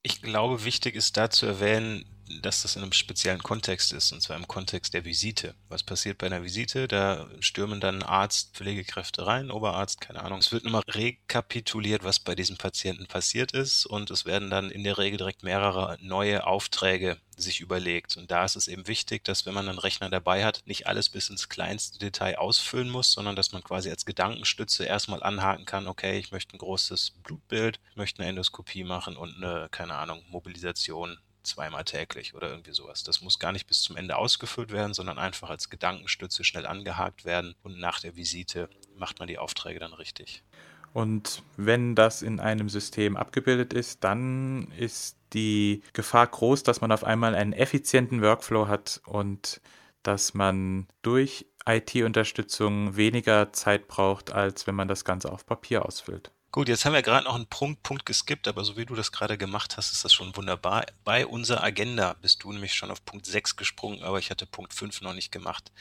Ich 0.03 0.23
glaube, 0.23 0.65
wichtig 0.65 0.95
ist 0.95 1.17
da 1.17 1.31
zu 1.31 1.47
erwähnen, 1.47 2.05
dass 2.43 2.63
das 2.63 2.77
in 2.77 2.83
einem 2.83 2.93
speziellen 2.93 3.43
Kontext 3.43 3.93
ist, 3.93 4.13
und 4.13 4.21
zwar 4.21 4.37
im 4.37 4.49
Kontext 4.49 4.95
der 4.95 5.05
Visite. 5.05 5.55
Was 5.69 5.83
passiert 5.83 6.19
bei 6.19 6.27
einer 6.27 6.43
Visite? 6.43 6.89
Da 6.89 7.29
stürmen 7.41 7.81
dann 7.81 8.03
Arzt, 8.03 8.55
Pflegekräfte 8.55 9.27
rein, 9.27 9.51
Oberarzt, 9.51 10.01
keine 10.01 10.23
Ahnung. 10.23 10.39
Es 10.39 10.53
wird 10.53 10.65
nochmal 10.65 10.83
rekapituliert, 10.89 12.05
was 12.05 12.21
bei 12.21 12.35
diesem 12.35 12.57
Patienten 12.57 13.07
passiert 13.07 13.53
ist, 13.53 13.87
und 13.87 14.11
es 14.11 14.25
werden 14.25 14.51
dann 14.51 14.71
in 14.71 14.85
der 14.85 14.99
Regel 14.99 15.19
direkt 15.19 15.43
mehrere 15.43 15.99
neue 16.01 16.47
Aufträge 16.47 17.19
sich 17.37 17.61
überlegt. 17.61 18.17
Und 18.17 18.31
da 18.31 18.45
ist 18.45 18.57
es 18.57 18.69
eben 18.69 18.87
wichtig, 18.87 19.25
dass 19.25 19.47
wenn 19.47 19.55
man 19.55 19.69
einen 19.69 19.79
Rechner 19.79 20.09
dabei 20.09 20.45
hat, 20.45 20.63
nicht 20.67 20.87
alles 20.87 21.09
bis 21.09 21.31
ins 21.31 21.49
kleinste 21.49 21.99
Detail 21.99 22.39
ausfüllen 22.39 22.91
muss, 22.91 23.13
sondern 23.13 23.37
dass 23.37 23.53
man 23.53 23.65
quasi 23.65 23.91
als 23.91 24.05
Gedankenstütze 24.07 24.85
erstmal 24.85 25.23
anhaken 25.23 25.65
kann, 25.65 25.87
okay, 25.87 26.19
ich 26.19 26.33
möchte 26.33 26.57
ein 26.57 26.59
großes 26.59 27.13
Blutbild, 27.23 27.81
möchte 27.97 28.21
eine 28.21 28.31
Endoskopie 28.31 28.85
machen 28.85 29.17
und 29.17 29.37
eine, 29.37 29.69
keine 29.71 29.95
Ahnung, 29.95 30.23
Mobilisation 30.29 31.19
zweimal 31.45 31.85
täglich 31.85 32.35
oder 32.35 32.51
irgendwie 32.51 32.73
sowas. 32.73 33.05
Das 33.05 33.21
muss 33.21 33.39
gar 33.39 33.53
nicht 33.53 33.67
bis 33.67 33.83
zum 33.83 33.97
Ende 33.97 34.17
ausgefüllt 34.17 34.73
werden, 34.73 34.95
sondern 34.95 35.19
einfach 35.19 35.51
als 35.51 35.71
Gedankenstütze 35.71 36.45
schnell 36.45 36.67
angehakt 36.67 37.25
werden 37.25 37.55
und 37.63 37.79
nach 37.79 38.01
der 38.01 38.17
Visite 38.17 38.69
macht 38.97 39.19
man 39.19 39.29
die 39.29 39.39
Aufträge 39.39 39.79
dann 39.79 39.93
richtig. 39.93 40.43
Und 40.93 41.43
wenn 41.57 41.97
das 41.97 42.23
in 42.23 42.39
einem 42.39 42.69
System 42.69 43.17
abgebildet 43.17 43.73
ist, 43.73 44.05
dann 44.05 44.71
ist 44.79 45.17
die 45.33 45.83
Gefahr 45.93 46.29
groß, 46.29 46.63
dass 46.63 46.81
man 46.81 46.93
auf 46.93 47.03
einmal 47.03 47.35
einen 47.35 47.53
effizienten 47.53 48.23
Workflow 48.23 48.69
hat 48.69 49.01
und 49.05 49.61
dass 50.05 50.35
man 50.35 50.87
durch 51.03 51.47
IT-Unterstützung 51.67 52.97
weniger 52.97 53.53
Zeit 53.53 53.89
braucht, 53.89 54.33
als 54.33 54.67
wenn 54.67 54.77
man 54.77 54.87
das 54.87 55.05
Ganze 55.05 55.33
auf 55.33 55.47
Papier 55.47 55.85
ausfüllt. 55.85 56.31
Gut, 56.55 56.69
jetzt 56.69 56.85
haben 56.85 56.93
wir 56.93 57.03
gerade 57.03 57.25
noch 57.25 57.35
einen 57.35 57.49
Punkt, 57.49 57.83
Punkt 57.83 58.07
geskippt, 58.07 58.47
aber 58.47 58.65
so 58.65 58.77
wie 58.77 58.87
du 58.87 58.95
das 58.95 59.11
gerade 59.11 59.37
gemacht 59.37 59.77
hast, 59.77 59.91
ist 59.91 60.05
das 60.05 60.13
schon 60.13 60.37
wunderbar. 60.37 60.87
Bei 61.03 61.27
unserer 61.27 61.65
Agenda 61.65 62.15
bist 62.23 62.45
du 62.45 62.53
nämlich 62.53 62.75
schon 62.75 62.93
auf 62.93 63.05
Punkt 63.05 63.27
6 63.27 63.57
gesprungen, 63.57 64.05
aber 64.05 64.21
ich 64.21 64.31
hatte 64.31 64.47
Punkt 64.47 64.73
5 64.73 65.01
noch 65.01 65.15
nicht 65.15 65.33
gemacht, 65.33 65.73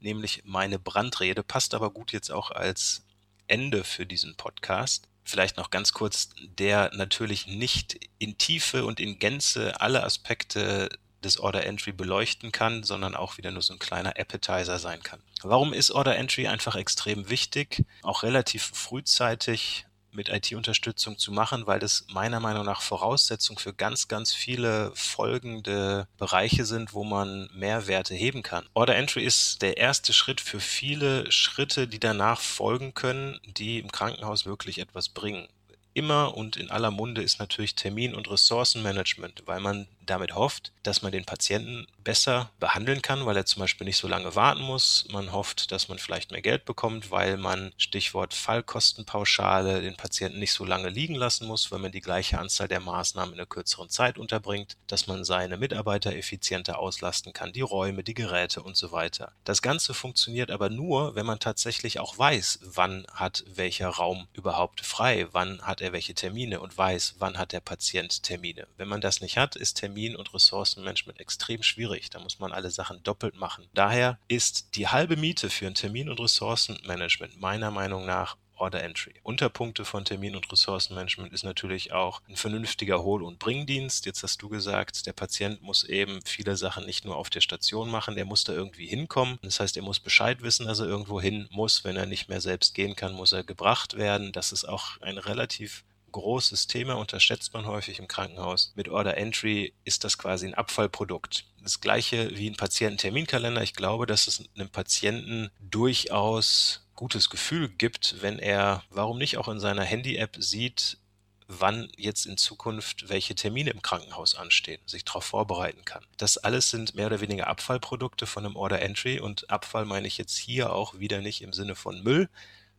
nämlich 0.00 0.40
meine 0.46 0.78
Brandrede. 0.78 1.42
Passt 1.42 1.74
aber 1.74 1.90
gut 1.90 2.12
jetzt 2.12 2.32
auch 2.32 2.50
als 2.50 3.02
Ende 3.48 3.84
für 3.84 4.06
diesen 4.06 4.34
Podcast. 4.34 5.08
Vielleicht 5.24 5.58
noch 5.58 5.68
ganz 5.68 5.92
kurz, 5.92 6.30
der 6.40 6.90
natürlich 6.94 7.46
nicht 7.46 8.08
in 8.16 8.38
Tiefe 8.38 8.86
und 8.86 9.00
in 9.00 9.18
Gänze 9.18 9.78
alle 9.82 10.04
Aspekte 10.04 10.88
des 11.22 11.38
Order 11.38 11.66
Entry 11.66 11.92
beleuchten 11.92 12.50
kann, 12.50 12.82
sondern 12.82 13.14
auch 13.14 13.36
wieder 13.36 13.50
nur 13.50 13.60
so 13.60 13.74
ein 13.74 13.78
kleiner 13.78 14.18
Appetizer 14.18 14.78
sein 14.78 15.02
kann. 15.02 15.20
Warum 15.42 15.74
ist 15.74 15.90
Order 15.90 16.16
Entry 16.16 16.48
einfach 16.48 16.76
extrem 16.76 17.28
wichtig? 17.28 17.84
Auch 18.00 18.22
relativ 18.22 18.62
frühzeitig 18.72 19.84
mit 20.14 20.28
IT-Unterstützung 20.28 21.18
zu 21.18 21.32
machen, 21.32 21.66
weil 21.66 21.80
das 21.80 22.06
meiner 22.08 22.40
Meinung 22.40 22.64
nach 22.64 22.82
Voraussetzung 22.82 23.58
für 23.58 23.74
ganz, 23.74 24.08
ganz 24.08 24.32
viele 24.32 24.92
folgende 24.94 26.06
Bereiche 26.18 26.64
sind, 26.64 26.94
wo 26.94 27.04
man 27.04 27.50
Mehrwerte 27.54 28.14
heben 28.14 28.42
kann. 28.42 28.66
Order 28.74 28.96
Entry 28.96 29.24
ist 29.24 29.62
der 29.62 29.76
erste 29.76 30.12
Schritt 30.12 30.40
für 30.40 30.60
viele 30.60 31.30
Schritte, 31.30 31.88
die 31.88 32.00
danach 32.00 32.40
folgen 32.40 32.94
können, 32.94 33.40
die 33.44 33.78
im 33.78 33.90
Krankenhaus 33.90 34.46
wirklich 34.46 34.78
etwas 34.78 35.08
bringen 35.08 35.48
immer 35.94 36.36
und 36.36 36.56
in 36.56 36.70
aller 36.70 36.90
Munde 36.90 37.22
ist 37.22 37.38
natürlich 37.38 37.74
Termin- 37.74 38.14
und 38.14 38.30
Ressourcenmanagement, 38.30 39.44
weil 39.46 39.60
man 39.60 39.86
damit 40.06 40.34
hofft, 40.34 40.72
dass 40.82 41.02
man 41.02 41.12
den 41.12 41.24
Patienten 41.24 41.86
besser 42.02 42.50
behandeln 42.60 43.00
kann, 43.00 43.24
weil 43.24 43.36
er 43.36 43.46
zum 43.46 43.60
Beispiel 43.60 43.86
nicht 43.86 43.96
so 43.96 44.06
lange 44.06 44.34
warten 44.34 44.62
muss. 44.62 45.06
Man 45.10 45.32
hofft, 45.32 45.72
dass 45.72 45.88
man 45.88 45.98
vielleicht 45.98 46.30
mehr 46.30 46.42
Geld 46.42 46.64
bekommt, 46.64 47.10
weil 47.10 47.36
man, 47.36 47.72
Stichwort 47.78 48.34
Fallkostenpauschale, 48.34 49.80
den 49.80 49.96
Patienten 49.96 50.38
nicht 50.38 50.52
so 50.52 50.64
lange 50.64 50.90
liegen 50.90 51.14
lassen 51.14 51.46
muss, 51.46 51.72
weil 51.72 51.78
man 51.78 51.92
die 51.92 52.00
gleiche 52.00 52.38
Anzahl 52.38 52.68
der 52.68 52.80
Maßnahmen 52.80 53.34
in 53.34 53.40
einer 53.40 53.46
kürzeren 53.46 53.88
Zeit 53.88 54.18
unterbringt, 54.18 54.76
dass 54.86 55.06
man 55.06 55.24
seine 55.24 55.56
Mitarbeiter 55.56 56.14
effizienter 56.14 56.78
auslasten 56.78 57.32
kann, 57.32 57.52
die 57.52 57.62
Räume, 57.62 58.04
die 58.04 58.14
Geräte 58.14 58.62
und 58.62 58.76
so 58.76 58.92
weiter. 58.92 59.32
Das 59.44 59.62
Ganze 59.62 59.94
funktioniert 59.94 60.50
aber 60.50 60.68
nur, 60.68 61.14
wenn 61.14 61.26
man 61.26 61.40
tatsächlich 61.40 62.00
auch 62.00 62.18
weiß, 62.18 62.60
wann 62.62 63.06
hat 63.12 63.44
welcher 63.46 63.88
Raum 63.88 64.28
überhaupt 64.34 64.82
frei, 64.82 65.28
wann 65.32 65.62
hat 65.62 65.80
er 65.84 65.92
welche 65.92 66.14
Termine 66.14 66.60
und 66.60 66.76
weiß, 66.76 67.16
wann 67.18 67.38
hat 67.38 67.52
der 67.52 67.60
Patient 67.60 68.22
Termine. 68.22 68.66
Wenn 68.76 68.88
man 68.88 69.00
das 69.00 69.20
nicht 69.20 69.36
hat, 69.36 69.54
ist 69.54 69.74
Termin- 69.74 70.16
und 70.16 70.34
Ressourcenmanagement 70.34 71.20
extrem 71.20 71.62
schwierig. 71.62 72.10
Da 72.10 72.18
muss 72.18 72.38
man 72.38 72.52
alle 72.52 72.70
Sachen 72.70 73.02
doppelt 73.02 73.36
machen. 73.36 73.68
Daher 73.74 74.18
ist 74.26 74.74
die 74.76 74.88
halbe 74.88 75.16
Miete 75.16 75.50
für 75.50 75.66
ein 75.66 75.74
Termin- 75.74 76.08
und 76.08 76.18
Ressourcenmanagement 76.18 77.40
meiner 77.40 77.70
Meinung 77.70 78.06
nach 78.06 78.36
Order 78.56 78.82
Entry. 78.82 79.14
Unterpunkte 79.22 79.84
von 79.84 80.04
Termin- 80.04 80.36
und 80.36 80.50
Ressourcenmanagement 80.50 81.32
ist 81.32 81.44
natürlich 81.44 81.92
auch 81.92 82.20
ein 82.28 82.36
vernünftiger 82.36 83.02
Hohl- 83.02 83.22
und 83.22 83.38
Bringdienst. 83.38 84.06
Jetzt 84.06 84.22
hast 84.22 84.42
du 84.42 84.48
gesagt, 84.48 85.06
der 85.06 85.12
Patient 85.12 85.62
muss 85.62 85.84
eben 85.84 86.20
viele 86.24 86.56
Sachen 86.56 86.86
nicht 86.86 87.04
nur 87.04 87.16
auf 87.16 87.30
der 87.30 87.40
Station 87.40 87.90
machen, 87.90 88.14
der 88.14 88.24
muss 88.24 88.44
da 88.44 88.52
irgendwie 88.52 88.86
hinkommen. 88.86 89.38
Das 89.42 89.60
heißt, 89.60 89.76
er 89.76 89.82
muss 89.82 90.00
Bescheid 90.00 90.42
wissen, 90.42 90.66
dass 90.66 90.80
er 90.80 90.86
irgendwo 90.86 91.20
hin 91.20 91.48
muss. 91.50 91.84
Wenn 91.84 91.96
er 91.96 92.06
nicht 92.06 92.28
mehr 92.28 92.40
selbst 92.40 92.74
gehen 92.74 92.96
kann, 92.96 93.12
muss 93.12 93.32
er 93.32 93.44
gebracht 93.44 93.96
werden. 93.96 94.32
Das 94.32 94.52
ist 94.52 94.64
auch 94.64 95.00
ein 95.00 95.18
relativ 95.18 95.84
großes 96.14 96.68
Thema, 96.68 96.94
unterschätzt 96.94 97.52
man 97.54 97.66
häufig 97.66 97.98
im 97.98 98.06
Krankenhaus. 98.06 98.72
Mit 98.76 98.88
Order 98.88 99.16
Entry 99.16 99.74
ist 99.84 100.04
das 100.04 100.16
quasi 100.16 100.46
ein 100.46 100.54
Abfallprodukt. 100.54 101.44
Das 101.60 101.80
gleiche 101.80 102.36
wie 102.36 102.48
ein 102.48 102.56
Patiententerminkalender. 102.56 103.62
Ich 103.62 103.74
glaube, 103.74 104.06
dass 104.06 104.28
es 104.28 104.44
einem 104.54 104.68
Patienten 104.68 105.50
durchaus 105.60 106.83
gutes 106.94 107.30
Gefühl 107.30 107.68
gibt, 107.68 108.22
wenn 108.22 108.38
er, 108.38 108.82
warum 108.90 109.18
nicht 109.18 109.36
auch 109.36 109.48
in 109.48 109.60
seiner 109.60 109.84
Handy-App 109.84 110.36
sieht, 110.38 110.98
wann 111.46 111.90
jetzt 111.96 112.26
in 112.26 112.36
Zukunft 112.36 113.08
welche 113.08 113.34
Termine 113.34 113.70
im 113.70 113.82
Krankenhaus 113.82 114.34
anstehen, 114.34 114.80
sich 114.86 115.04
darauf 115.04 115.24
vorbereiten 115.24 115.84
kann. 115.84 116.04
Das 116.16 116.38
alles 116.38 116.70
sind 116.70 116.94
mehr 116.94 117.06
oder 117.06 117.20
weniger 117.20 117.48
Abfallprodukte 117.48 118.26
von 118.26 118.46
einem 118.46 118.56
Order 118.56 118.80
Entry 118.80 119.20
und 119.20 119.50
Abfall 119.50 119.84
meine 119.84 120.06
ich 120.06 120.16
jetzt 120.16 120.36
hier 120.36 120.72
auch 120.72 120.98
wieder 120.98 121.20
nicht 121.20 121.42
im 121.42 121.52
Sinne 121.52 121.74
von 121.74 122.02
Müll, 122.02 122.28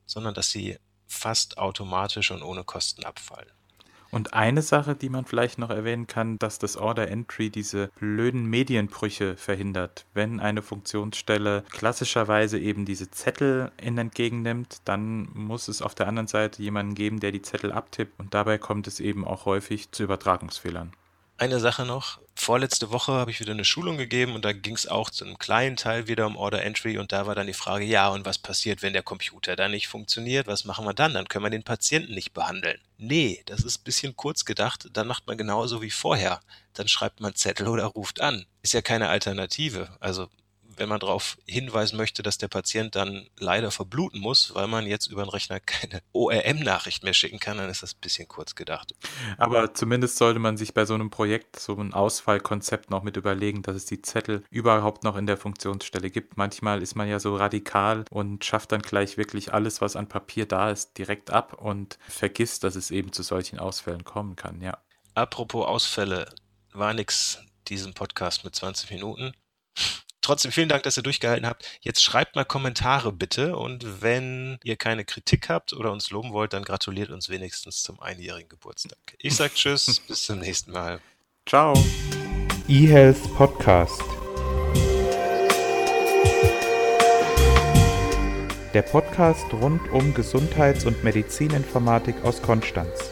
sondern 0.05 0.33
dass 0.33 0.49
sie 0.49 0.77
fast 1.07 1.57
automatisch 1.57 2.31
und 2.31 2.41
ohne 2.41 2.63
Kosten 2.63 3.03
abfallen. 3.03 3.51
Und 4.15 4.33
eine 4.33 4.61
Sache, 4.61 4.95
die 4.95 5.09
man 5.09 5.25
vielleicht 5.25 5.59
noch 5.59 5.69
erwähnen 5.69 6.07
kann, 6.07 6.39
dass 6.39 6.57
das 6.57 6.77
Order 6.77 7.09
Entry 7.09 7.49
diese 7.49 7.89
blöden 7.99 8.45
Medienbrüche 8.45 9.35
verhindert. 9.35 10.05
Wenn 10.13 10.39
eine 10.39 10.61
Funktionsstelle 10.61 11.65
klassischerweise 11.69 12.57
eben 12.57 12.85
diese 12.85 13.11
Zettel 13.11 13.73
in 13.75 13.97
entgegennimmt, 13.97 14.77
dann 14.85 15.27
muss 15.33 15.67
es 15.67 15.81
auf 15.81 15.95
der 15.95 16.07
anderen 16.07 16.27
Seite 16.27 16.63
jemanden 16.63 16.95
geben, 16.95 17.19
der 17.19 17.33
die 17.33 17.41
Zettel 17.41 17.73
abtippt 17.73 18.17
und 18.17 18.33
dabei 18.33 18.57
kommt 18.57 18.87
es 18.87 19.01
eben 19.01 19.25
auch 19.27 19.43
häufig 19.43 19.91
zu 19.91 20.03
Übertragungsfehlern. 20.03 20.93
Eine 21.37 21.59
Sache 21.59 21.85
noch. 21.85 22.19
Vorletzte 22.33 22.91
Woche 22.91 23.11
habe 23.11 23.29
ich 23.29 23.41
wieder 23.41 23.51
eine 23.51 23.65
Schulung 23.65 23.97
gegeben 23.97 24.35
und 24.35 24.45
da 24.45 24.53
ging 24.53 24.75
es 24.75 24.87
auch 24.87 25.09
zu 25.09 25.25
einem 25.25 25.37
kleinen 25.37 25.75
Teil 25.75 26.07
wieder 26.07 26.27
um 26.27 26.37
Order 26.37 26.63
Entry 26.63 26.97
und 26.97 27.11
da 27.11 27.27
war 27.27 27.35
dann 27.35 27.47
die 27.47 27.53
Frage, 27.53 27.83
ja, 27.83 28.07
und 28.07 28.25
was 28.25 28.37
passiert, 28.37 28.81
wenn 28.81 28.93
der 28.93 29.03
Computer 29.03 29.57
dann 29.57 29.71
nicht 29.71 29.89
funktioniert? 29.89 30.47
Was 30.47 30.63
machen 30.63 30.85
wir 30.85 30.93
dann? 30.93 31.13
Dann 31.13 31.27
können 31.27 31.43
wir 31.43 31.49
den 31.49 31.63
Patienten 31.63 32.13
nicht 32.13 32.33
behandeln. 32.33 32.79
Nee, 32.97 33.43
das 33.47 33.63
ist 33.63 33.81
ein 33.81 33.83
bisschen 33.83 34.15
kurz 34.15 34.45
gedacht. 34.45 34.87
Dann 34.93 35.07
macht 35.07 35.27
man 35.27 35.37
genauso 35.37 35.81
wie 35.81 35.91
vorher. 35.91 36.39
Dann 36.73 36.87
schreibt 36.87 37.19
man 37.19 37.35
Zettel 37.35 37.67
oder 37.67 37.85
ruft 37.85 38.21
an. 38.21 38.45
Ist 38.61 38.73
ja 38.73 38.81
keine 38.81 39.09
Alternative. 39.09 39.89
Also 39.99 40.29
wenn 40.77 40.89
man 40.89 40.99
darauf 40.99 41.37
hinweisen 41.45 41.97
möchte, 41.97 42.23
dass 42.23 42.37
der 42.37 42.47
Patient 42.47 42.95
dann 42.95 43.27
leider 43.37 43.71
verbluten 43.71 44.19
muss, 44.19 44.53
weil 44.55 44.67
man 44.67 44.87
jetzt 44.87 45.07
über 45.07 45.23
den 45.23 45.29
Rechner 45.29 45.59
keine 45.59 46.01
ORM-Nachricht 46.13 47.03
mehr 47.03 47.13
schicken 47.13 47.39
kann, 47.39 47.57
dann 47.57 47.69
ist 47.69 47.83
das 47.83 47.93
ein 47.93 48.01
bisschen 48.01 48.27
kurz 48.27 48.55
gedacht. 48.55 48.95
Aber 49.37 49.73
zumindest 49.73 50.17
sollte 50.17 50.39
man 50.39 50.57
sich 50.57 50.73
bei 50.73 50.85
so 50.85 50.93
einem 50.93 51.09
Projekt 51.09 51.59
so 51.59 51.75
ein 51.75 51.93
Ausfallkonzept 51.93 52.89
noch 52.89 53.03
mit 53.03 53.17
überlegen, 53.17 53.61
dass 53.61 53.75
es 53.75 53.85
die 53.85 54.01
Zettel 54.01 54.43
überhaupt 54.49 55.03
noch 55.03 55.15
in 55.15 55.27
der 55.27 55.37
Funktionsstelle 55.37 56.09
gibt. 56.09 56.37
Manchmal 56.37 56.81
ist 56.81 56.95
man 56.95 57.07
ja 57.07 57.19
so 57.19 57.35
radikal 57.35 58.05
und 58.09 58.45
schafft 58.45 58.71
dann 58.71 58.81
gleich 58.81 59.17
wirklich 59.17 59.53
alles, 59.53 59.81
was 59.81 59.95
an 59.95 60.07
Papier 60.07 60.45
da 60.45 60.71
ist, 60.71 60.97
direkt 60.97 61.31
ab 61.31 61.53
und 61.53 61.97
vergisst, 62.07 62.63
dass 62.63 62.75
es 62.75 62.91
eben 62.91 63.11
zu 63.11 63.23
solchen 63.23 63.59
Ausfällen 63.59 64.03
kommen 64.03 64.35
kann, 64.35 64.61
ja. 64.61 64.77
Apropos 65.13 65.65
Ausfälle, 65.65 66.27
war 66.73 66.93
nix 66.93 67.39
diesen 67.67 67.93
Podcast 67.93 68.43
mit 68.43 68.55
20 68.55 68.91
Minuten. 68.91 69.33
Trotzdem 70.25 70.51
vielen 70.51 70.69
Dank, 70.69 70.81
dass 70.81 70.97
ihr 70.97 71.03
durchgehalten 71.03 71.45
habt. 71.45 71.77
Jetzt 71.81 72.01
schreibt 72.01 72.35
mal 72.35 72.45
Kommentare 72.45 73.11
bitte 73.11 73.55
und 73.57 74.01
wenn 74.01 74.57
ihr 74.63 74.75
keine 74.75 75.05
Kritik 75.05 75.49
habt 75.49 75.71
oder 75.71 75.91
uns 75.91 76.09
loben 76.09 76.33
wollt, 76.33 76.53
dann 76.53 76.63
gratuliert 76.63 77.11
uns 77.11 77.29
wenigstens 77.29 77.83
zum 77.83 77.99
einjährigen 77.99 78.49
Geburtstag. 78.49 78.97
Ich 79.19 79.35
sag 79.35 79.53
Tschüss, 79.53 79.99
bis 80.07 80.25
zum 80.25 80.39
nächsten 80.39 80.71
Mal. 80.71 80.99
Ciao. 81.47 81.75
eHealth 82.67 83.21
Podcast. 83.35 84.01
Der 88.73 88.81
Podcast 88.81 89.45
rund 89.53 89.87
um 89.91 90.15
Gesundheits- 90.15 90.85
und 90.85 91.03
Medizininformatik 91.03 92.15
aus 92.23 92.41
Konstanz. 92.41 93.11